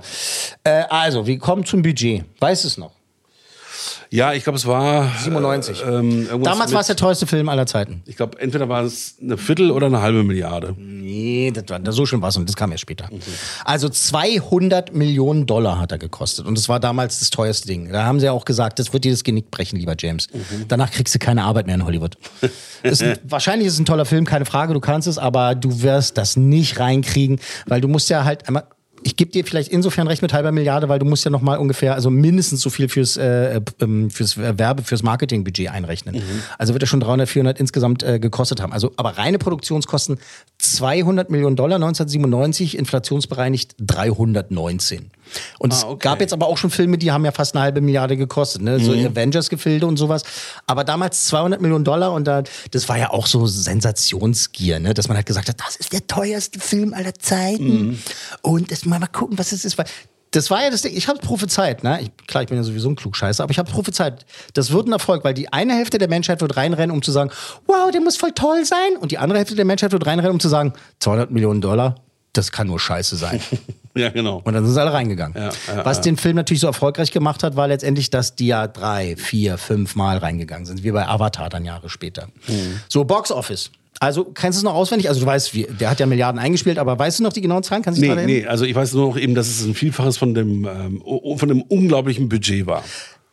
[0.63, 2.23] Äh, also, wir kommen zum Budget.
[2.39, 2.93] Weiß es noch?
[4.09, 5.83] Ja, ich glaube, es war 97.
[5.85, 8.01] Ähm, irgendwas Damals war es der teuerste Film aller Zeiten.
[8.05, 10.75] Ich glaube, entweder war es eine Viertel oder eine halbe Milliarde.
[10.77, 13.09] Nee, das war, so schön war es und das kam erst später.
[13.63, 17.91] Also 200 Millionen Dollar hat er gekostet und das war damals das teuerste Ding.
[17.91, 20.27] Da haben sie ja auch gesagt, das wird dir das Genick brechen, lieber James.
[20.67, 22.17] Danach kriegst du keine Arbeit mehr in Hollywood.
[22.83, 25.81] ist ein, wahrscheinlich ist es ein toller Film, keine Frage, du kannst es, aber du
[25.81, 28.63] wirst das nicht reinkriegen, weil du musst ja halt einmal
[29.03, 31.57] ich gebe dir vielleicht insofern recht mit halber Milliarde, weil du musst ja noch mal
[31.57, 36.15] ungefähr, also mindestens so viel fürs, äh, ähm, fürs Werbe, fürs Marketingbudget einrechnen.
[36.57, 38.73] Also wird er schon 300, 400 insgesamt äh, gekostet haben.
[38.73, 40.17] Also, aber reine Produktionskosten
[40.57, 45.11] 200 Millionen Dollar 1997, inflationsbereinigt 319.
[45.59, 45.99] Und es Ah, okay.
[46.03, 48.79] gab jetzt aber auch schon Filme, die haben ja fast eine halbe Milliarde gekostet, ne?
[48.79, 50.23] so Avengers-Gefilde und sowas.
[50.67, 54.93] Aber damals 200 Millionen Dollar und da, das war ja auch so Sensationsgier, ne?
[54.93, 58.01] dass man halt gesagt hat, das ist der teuerste Film aller Zeiten.
[58.41, 59.77] Und das mal, mal gucken, was es ist.
[59.77, 59.85] Weil
[60.31, 61.99] das war ja das Ding, ich habe prophezeit, ne?
[62.01, 64.91] Ich, klar, ich bin ja sowieso ein Klugscheißer, aber ich habe prophezeit, das wird ein
[64.91, 67.29] Erfolg, weil die eine Hälfte der Menschheit wird reinrennen, um zu sagen,
[67.67, 68.97] wow, der muss voll toll sein.
[68.99, 71.95] Und die andere Hälfte der Menschheit wird reinrennen, um zu sagen, 200 Millionen Dollar,
[72.33, 73.39] das kann nur scheiße sein.
[74.05, 74.41] Ja, genau.
[74.43, 75.35] Und dann sind sie alle reingegangen.
[75.37, 76.03] Ja, ja, Was ja.
[76.03, 79.95] den Film natürlich so erfolgreich gemacht hat, war letztendlich, dass die ja drei, vier, fünf
[79.95, 82.27] Mal reingegangen sind, wie bei Avatar dann Jahre später.
[82.47, 82.81] Mhm.
[82.89, 83.71] So, Box Office.
[84.01, 85.07] Also, kennst du es noch auswendig?
[85.07, 87.63] Also, du weißt, wie, der hat ja Milliarden eingespielt, aber weißt du noch die genauen
[87.63, 87.81] Zahlen?
[87.81, 90.33] Kannst du Nee, nee, also ich weiß nur noch eben, dass es ein Vielfaches von
[90.33, 91.01] dem, ähm,
[91.37, 92.83] von dem unglaublichen Budget war.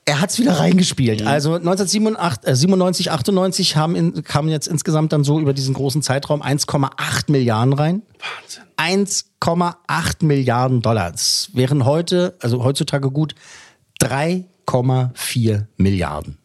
[0.04, 1.20] Er hat es wieder reingespielt.
[1.20, 1.28] Mhm.
[1.28, 6.02] Also 1997, äh, 97, 98 haben in, kamen jetzt insgesamt dann so über diesen großen
[6.02, 8.02] Zeitraum 1,8 Milliarden rein.
[8.18, 8.64] Wahnsinn.
[8.76, 11.12] 1,8 Milliarden Dollar.
[11.12, 13.34] Das wären heute, also heutzutage gut,
[14.00, 16.38] 3,4 Milliarden.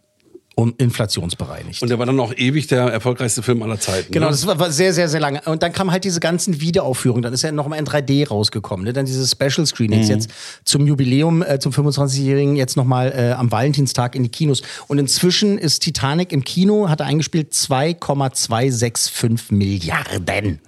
[0.60, 1.84] Und inflationsbereinigt.
[1.84, 4.12] Und der war dann auch ewig der erfolgreichste Film aller Zeiten.
[4.12, 4.32] Genau, ne?
[4.32, 5.40] das war, war sehr, sehr, sehr lange.
[5.46, 7.22] Und dann kamen halt diese ganzen Wiederaufführungen.
[7.22, 8.84] Dann ist er nochmal in 3D rausgekommen.
[8.84, 8.92] Ne?
[8.92, 10.14] Dann diese Special Screenings Mhm.
[10.16, 10.32] jetzt
[10.64, 14.64] zum Jubiläum, äh, zum 25-Jährigen, jetzt nochmal äh, am Valentinstag in die Kinos.
[14.88, 20.60] Und inzwischen ist Titanic im Kino, hat er eingespielt 2,265 Milliarden.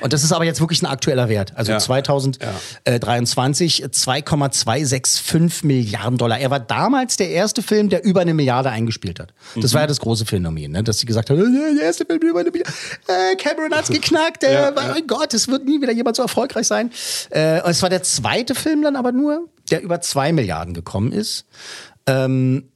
[0.00, 1.52] Und das ist aber jetzt wirklich ein aktueller Wert.
[1.56, 1.78] Also Ja.
[1.78, 6.38] 2023 2,265 Milliarden Dollar.
[6.38, 9.32] Er war damals der erste Film, der über eine Milliarde eingespielt hat.
[9.56, 9.74] Das Mhm.
[9.74, 10.82] war ja das große Phänomen, ne?
[10.82, 12.72] dass sie gesagt haben, äh, der erste Film über eine Milliarde.
[13.08, 14.44] Äh, Cameron hat's geknackt.
[14.44, 16.90] Äh, Ja, mein Gott, es wird nie wieder jemand so erfolgreich sein.
[17.30, 21.12] Äh, und es war der zweite Film dann aber nur, der über zwei Milliarden gekommen
[21.12, 21.44] ist.
[22.06, 22.68] Ähm,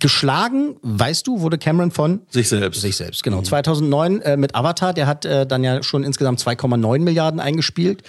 [0.00, 2.80] geschlagen, weißt du, wurde Cameron von Sich selbst.
[2.80, 3.42] sich selbst, genau.
[3.42, 8.02] 2009 äh, mit Avatar, der hat äh, dann ja schon insgesamt 2,9 Milliarden eingespielt.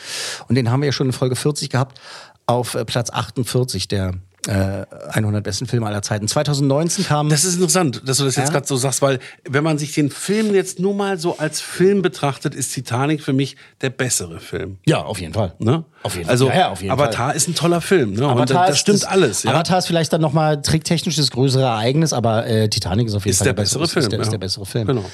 [0.47, 1.99] Und den haben wir ja schon in Folge 40 gehabt,
[2.47, 4.13] auf äh, Platz 48 der
[4.47, 6.27] äh, 100 besten Filme aller Zeiten.
[6.27, 7.29] 2019 kam...
[7.29, 8.53] Das ist interessant, dass du das jetzt Ja?
[8.53, 9.19] gerade so sagst, weil
[9.49, 13.33] wenn man sich den Film jetzt nur mal so als Film betrachtet, ist Titanic für
[13.33, 14.77] mich der bessere Film.
[14.85, 15.53] ja, auf jeden Fall.
[15.59, 15.83] Ne?
[16.03, 16.31] Auf jeden Fall.
[16.31, 18.13] Also Ja, ja, auf jeden Avatar ist ein toller Film.
[18.13, 18.27] Ne?
[18.27, 19.43] Und das, das ist stimmt das- alles.
[19.43, 19.51] Ja?
[19.51, 23.31] Avatar ist vielleicht dann nochmal tricktechnisch das größere Ereignis, aber äh, Titanic ist auf jeden
[23.31, 24.31] Ist Fall der bessere ist, Film, Ist der, ist ja.
[24.31, 24.87] der bessere Film.
[24.87, 25.05] Genau.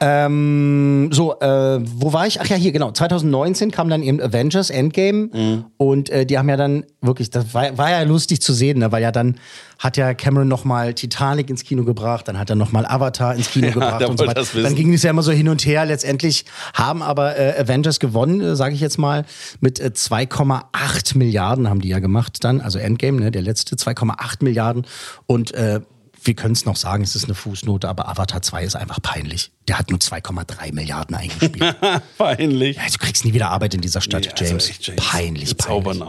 [0.00, 2.40] Ähm, so, äh, wo war ich?
[2.40, 2.92] Ach ja, hier, genau.
[2.92, 5.64] 2019 kam dann eben Avengers Endgame Mhm.
[5.76, 8.92] und äh, die haben ja dann wirklich, das war, war ja lustig zu sehen, ne?
[8.92, 9.38] weil ja dann
[9.78, 13.66] hat ja Cameron nochmal Titanic ins Kino gebracht, dann hat er nochmal Avatar ins Kino
[13.68, 14.44] Ja, gebracht und so weiter.
[14.62, 15.84] Dann ging es ja immer so hin und her.
[15.84, 19.24] Letztendlich haben aber äh, Avengers gewonnen, äh, sage ich jetzt mal,
[19.60, 24.42] mit äh, 2,8 Milliarden haben die ja gemacht dann, also Endgame, ne, der letzte 2,8
[24.42, 24.86] Milliarden
[25.26, 25.80] und äh,
[26.24, 29.50] wir können es noch sagen, es ist eine Fußnote, aber Avatar 2 ist einfach peinlich.
[29.68, 31.76] Der hat nur 2,3 Milliarden eingespielt.
[32.18, 32.76] Peinlich.
[32.76, 34.68] Ja, du kriegst nie wieder Arbeit in dieser Stadt, Nee, also James.
[34.70, 35.04] echt, James.
[35.04, 36.02] Peinlich, Wir peinlich.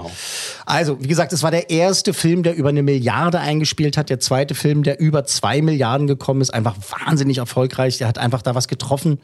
[0.65, 4.09] Also, wie gesagt, es war der erste Film, der über eine Milliarde eingespielt hat.
[4.09, 6.53] Der zweite Film, der über zwei Milliarden gekommen ist.
[6.53, 7.97] Einfach wahnsinnig erfolgreich.
[7.97, 9.19] Der hat einfach da was getroffen.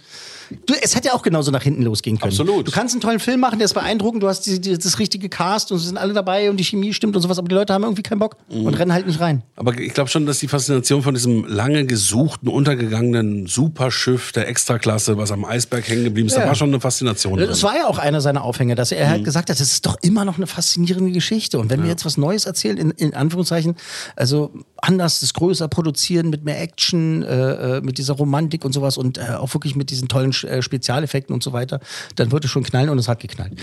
[0.68, 2.32] Du, es hätte ja auch genauso nach hinten losgehen können.
[2.32, 2.68] Absolut.
[2.68, 4.22] Du kannst einen tollen Film machen, der ist beeindruckend.
[4.22, 6.94] Du hast die, die, das richtige Cast und es sind alle dabei und die Chemie
[6.94, 7.40] stimmt und sowas.
[7.40, 8.66] Aber die Leute haben irgendwie keinen Bock Mhm.
[8.68, 9.42] und rennen halt nicht rein.
[9.56, 15.18] Aber ich glaube schon, dass die Faszination von diesem lange gesuchten, untergegangenen Superschiff der Extraklasse,
[15.18, 16.48] was am Eisberg hängen geblieben ist, da Ja.
[16.48, 17.38] war schon eine Faszination.
[17.40, 17.70] Das drin.
[17.70, 19.26] war ja auch einer seiner Aufhänger, dass er halt Mhm.
[19.26, 21.60] gesagt hat, das ist doch immer noch eine faszinierende Geschichte.
[21.60, 23.76] Und wenn wir jetzt was Neues erzählen, in, in Anführungszeichen,
[24.16, 28.98] also anders, das größer produzieren, mit mehr Action, äh, äh, mit dieser Romantik und sowas
[28.98, 31.80] und äh, auch wirklich mit diesen tollen äh, Spezialeffekten und so weiter,
[32.16, 33.54] dann würde es schon knallen und es hat geknallt.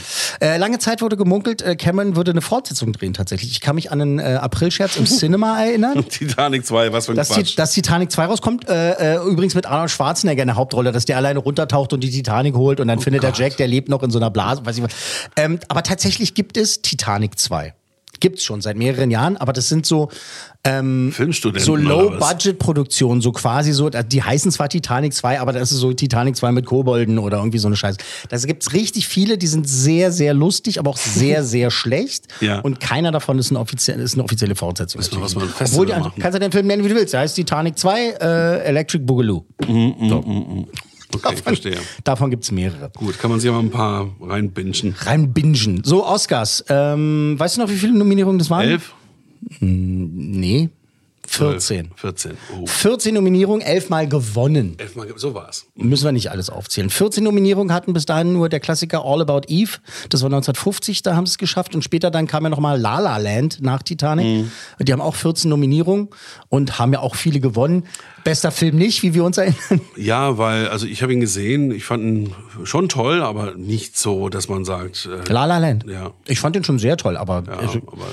[0.41, 3.53] Äh, lange Zeit wurde gemunkelt, äh, Cameron würde eine Fortsetzung drehen tatsächlich.
[3.53, 6.05] Ich kann mich an einen äh, Aprilscherz im Cinema erinnern.
[6.09, 7.59] Titanic 2, was für ein Dass, Quatsch.
[7.59, 11.17] dass Titanic 2 rauskommt, äh, äh, übrigens mit Arnold Schwarzenegger in der Hauptrolle, dass der
[11.17, 14.03] alleine runtertaucht und die Titanic holt und dann Oh findet der Jack, der lebt noch
[14.03, 14.93] in so einer Blase, weiß ich was.
[15.37, 17.75] Ähm, aber tatsächlich gibt es Titanic 2.
[18.23, 20.09] Gibt's schon seit mehreren Jahren, aber das sind so
[20.63, 21.13] ähm,
[21.57, 21.75] so?
[21.75, 26.53] Low-Budget-Produktionen, so quasi so, die heißen zwar Titanic 2, aber das ist so Titanic 2
[26.53, 27.99] mit Kobolden oder irgendwie so eine Scheiße.
[28.29, 32.29] Da gibt's richtig viele, die sind sehr, sehr lustig, aber auch sehr, sehr schlecht.
[32.41, 32.61] Ja.
[32.61, 35.03] Und keiner davon ist eine offizielle, ist eine offizielle Fortsetzung.
[35.03, 37.13] Wir was mal ein Obwohl, die, kannst du den Film nennen, wie du willst.
[37.13, 39.45] Der heißt Titanic 2, äh, Electric Boogaloo.
[41.15, 41.79] Okay, verstehe.
[42.05, 42.91] Davon gibt's mehrere.
[42.97, 44.95] Gut, kann man sich mal ein paar reinbingen.
[44.99, 45.83] Rein bingen.
[45.85, 46.65] So, Oscars.
[46.69, 48.69] Ähm, weißt du noch, wie viele Nominierungen das waren?
[48.69, 48.95] Elf?
[49.61, 50.71] Nee.
[51.39, 51.91] 14.
[51.97, 52.33] 14.
[52.61, 52.67] Oh.
[52.67, 54.75] 14 Nominierungen, elfmal gewonnen.
[54.79, 55.67] Elfmal, so war's.
[55.75, 56.91] Müssen wir nicht alles aufzählen.
[56.91, 59.79] 14 Nominierungen hatten bis dahin nur der Klassiker All About Eve.
[60.11, 61.75] Das war 1950, da haben sie es geschafft.
[61.75, 64.47] Und später dann kam ja nochmal La La Land nach Titanic.
[64.79, 66.09] Und Die haben auch 14 Nominierungen
[66.49, 67.85] und haben ja auch viele gewonnen.
[68.25, 69.81] Bester Film nicht, wie wir uns erinnern.
[69.97, 74.29] Ja, weil, also ich habe ihn gesehen, ich fand ihn schon toll, aber nicht so,
[74.29, 75.85] dass man sagt, äh, La La Land.
[75.89, 76.13] Ja.
[76.27, 78.07] Ich fand den schon sehr toll, aber ja, also, aber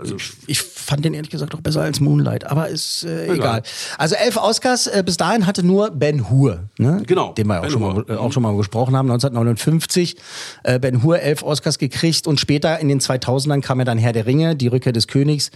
[0.00, 2.46] also, ich fand den ehrlich gesagt auch besser als Moonlight.
[2.46, 3.62] Aber ist äh, egal.
[3.98, 4.86] Also elf Oscars.
[4.86, 7.02] Äh, bis dahin hatte nur Ben Hur, ne?
[7.06, 7.94] Genau, den wir auch Ben schon, Hur.
[7.94, 10.16] mal, äh, auch schon mal gesprochen haben, 1959.
[10.64, 14.12] Äh, ben Hur elf Oscars gekriegt und später in den 2000ern kam ja dann Herr
[14.12, 15.50] der Ringe, die Rückkehr des Königs,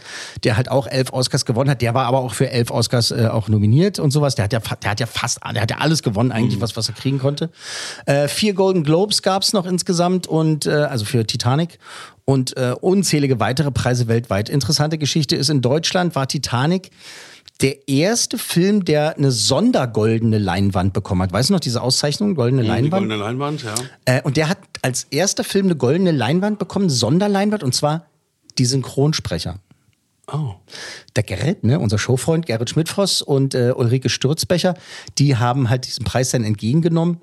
[0.45, 1.82] der halt auch elf Oscars gewonnen hat.
[1.82, 4.34] Der war aber auch für elf Oscars äh, auch nominiert und sowas.
[4.34, 6.88] Der hat ja, der hat ja fast, der hat ja alles gewonnen eigentlich, was was
[6.88, 7.51] er kriegen konnte.
[8.07, 11.78] Äh, vier Golden Globes gab's noch insgesamt und äh, also für Titanic
[12.25, 14.49] und äh, unzählige weitere Preise weltweit.
[14.49, 16.91] Interessante Geschichte ist, in Deutschland war Titanic
[17.61, 21.33] der erste Film, der eine sondergoldene Leinwand bekommen hat.
[21.33, 23.03] Weißt du noch, diese Auszeichnung, goldene die Leinwand?
[23.03, 23.75] goldene Leinwand, ja.
[24.07, 28.07] Äh, und der hat als erster Film eine goldene Leinwand bekommen, Sonderleinwand, und zwar
[28.59, 29.61] die Synchronsprecher.
[30.33, 30.55] Oh.
[31.16, 34.75] Der Gerrit, ne, unser Showfreund Gerrit Schmidtfoss und äh, Ulrike Sturzbecher,
[35.18, 37.20] die haben halt diesen Preis dann entgegengenommen.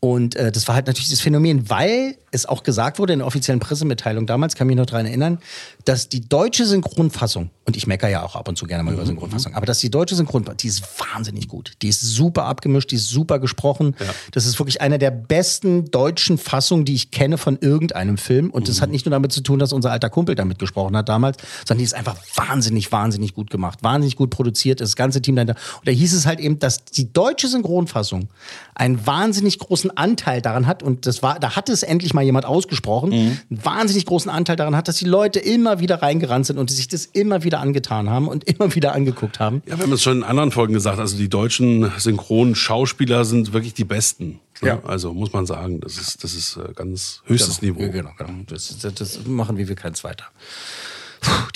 [0.00, 3.26] Und äh, das war halt natürlich das Phänomen, weil es auch gesagt wurde in der
[3.26, 5.38] offiziellen Pressemitteilung damals, kann mich noch daran erinnern,
[5.84, 9.06] dass die deutsche Synchronfassung, und ich meckere ja auch ab und zu gerne mal über
[9.06, 11.72] Synchronfassung, aber dass die deutsche Synchronfassung, die ist wahnsinnig gut.
[11.82, 13.94] Die ist super abgemischt, die ist super gesprochen.
[14.32, 18.50] Das ist wirklich eine der besten deutschen Fassungen, die ich kenne von irgendeinem Film.
[18.50, 21.08] Und das hat nicht nur damit zu tun, dass unser alter Kumpel damit gesprochen hat
[21.08, 25.36] damals, sondern die ist einfach wahnsinnig, wahnsinnig gut gemacht, wahnsinnig gut produziert, das ganze Team
[25.36, 25.56] dahinter.
[25.78, 28.28] Und da hieß es halt eben, dass die deutsche Synchronfassung
[28.74, 32.46] einen wahnsinnig großen Anteil daran hat, und das war, da hat es endlich mal jemand
[32.46, 36.70] ausgesprochen, einen wahnsinnig großen Anteil daran hat, dass die Leute immer wieder reingerannt sind und
[36.70, 39.62] sich das immer wieder angetan haben und immer wieder angeguckt haben.
[39.66, 43.52] Ja, wir haben es schon in anderen Folgen gesagt, also die deutschen synchronen Schauspieler sind
[43.52, 44.40] wirklich die besten.
[44.60, 44.68] ne?
[44.68, 44.80] Ja.
[44.84, 47.92] Also muss man sagen, das ist, das ist äh, ganz höchstes genau, Niveau.
[47.92, 48.30] Genau, genau.
[48.46, 50.24] Das, das, das machen wir wie kein zweiter.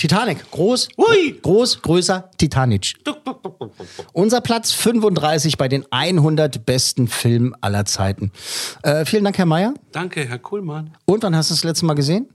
[0.07, 1.39] Titanic, groß, Ui.
[1.41, 2.95] groß, größer, Titanic.
[4.11, 8.33] Unser Platz 35 bei den 100 besten Filmen aller Zeiten.
[8.81, 9.73] Äh, vielen Dank, Herr Mayer.
[9.93, 10.91] Danke, Herr Kuhlmann.
[11.05, 12.27] Und wann hast du das letzte Mal gesehen?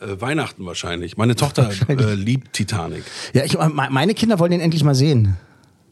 [0.00, 1.16] Äh, Weihnachten wahrscheinlich.
[1.16, 3.04] Meine Tochter äh, liebt Titanic.
[3.32, 5.38] Ja, ich, me- meine Kinder wollen den endlich mal sehen.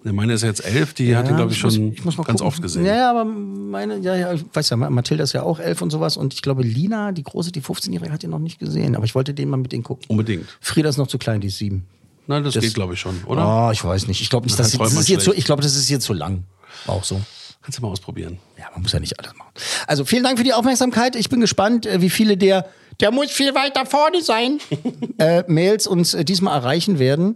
[0.07, 2.40] Ne, Meine ist jetzt elf, die hat ihn, glaube ich, schon mal ganz gucken.
[2.42, 2.86] oft gesehen.
[2.86, 5.90] Ja, ja, aber meine, ja, ja, ich weiß ja, Mathilda ist ja auch elf und
[5.90, 6.16] sowas.
[6.16, 8.94] Und ich glaube, Lina, die große, die 15-Jährige, hat ihn noch nicht gesehen.
[8.94, 10.04] Aber ich wollte den mal mit denen gucken.
[10.07, 10.46] Unbedingt.
[10.61, 11.86] Frieda ist noch zu klein, die ist sieben.
[12.28, 13.66] Nein, das, Das- geht, glaube ich, schon, oder?
[13.66, 14.20] Oh, ich weiß nicht.
[14.20, 16.44] Ich glaube nicht, das, man ist jetzt ich glaube, das ist jetzt zu lang.
[16.86, 17.20] Auch so.
[17.62, 18.38] Kannst du mal ausprobieren.
[18.57, 19.50] Ja, man muss ja nicht alles machen.
[19.88, 21.16] Also vielen Dank für die Aufmerksamkeit.
[21.16, 22.66] Ich bin gespannt, äh, wie viele der,
[23.00, 24.61] der muss viel weiter vorne sein,
[25.18, 27.34] äh, Mails uns äh, diesmal erreichen werden.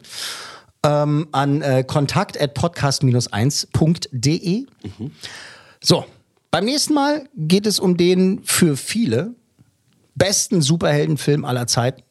[0.82, 4.66] Ähm, an äh, kontakt at podcast-1.de.
[5.82, 6.06] So,
[6.50, 9.34] beim nächsten Mal geht es um den für viele
[10.14, 12.02] besten Superheldenfilm aller Zeiten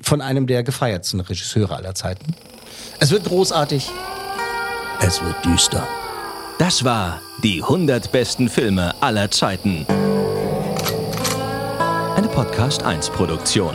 [0.00, 2.34] von einem der gefeiertsten Regisseure aller Zeiten.
[3.00, 3.90] Es wird großartig.
[5.00, 5.86] Es wird düster.
[6.58, 9.86] Das war die 100 besten Filme aller Zeiten.
[12.16, 13.74] Eine Podcast 1 Produktion.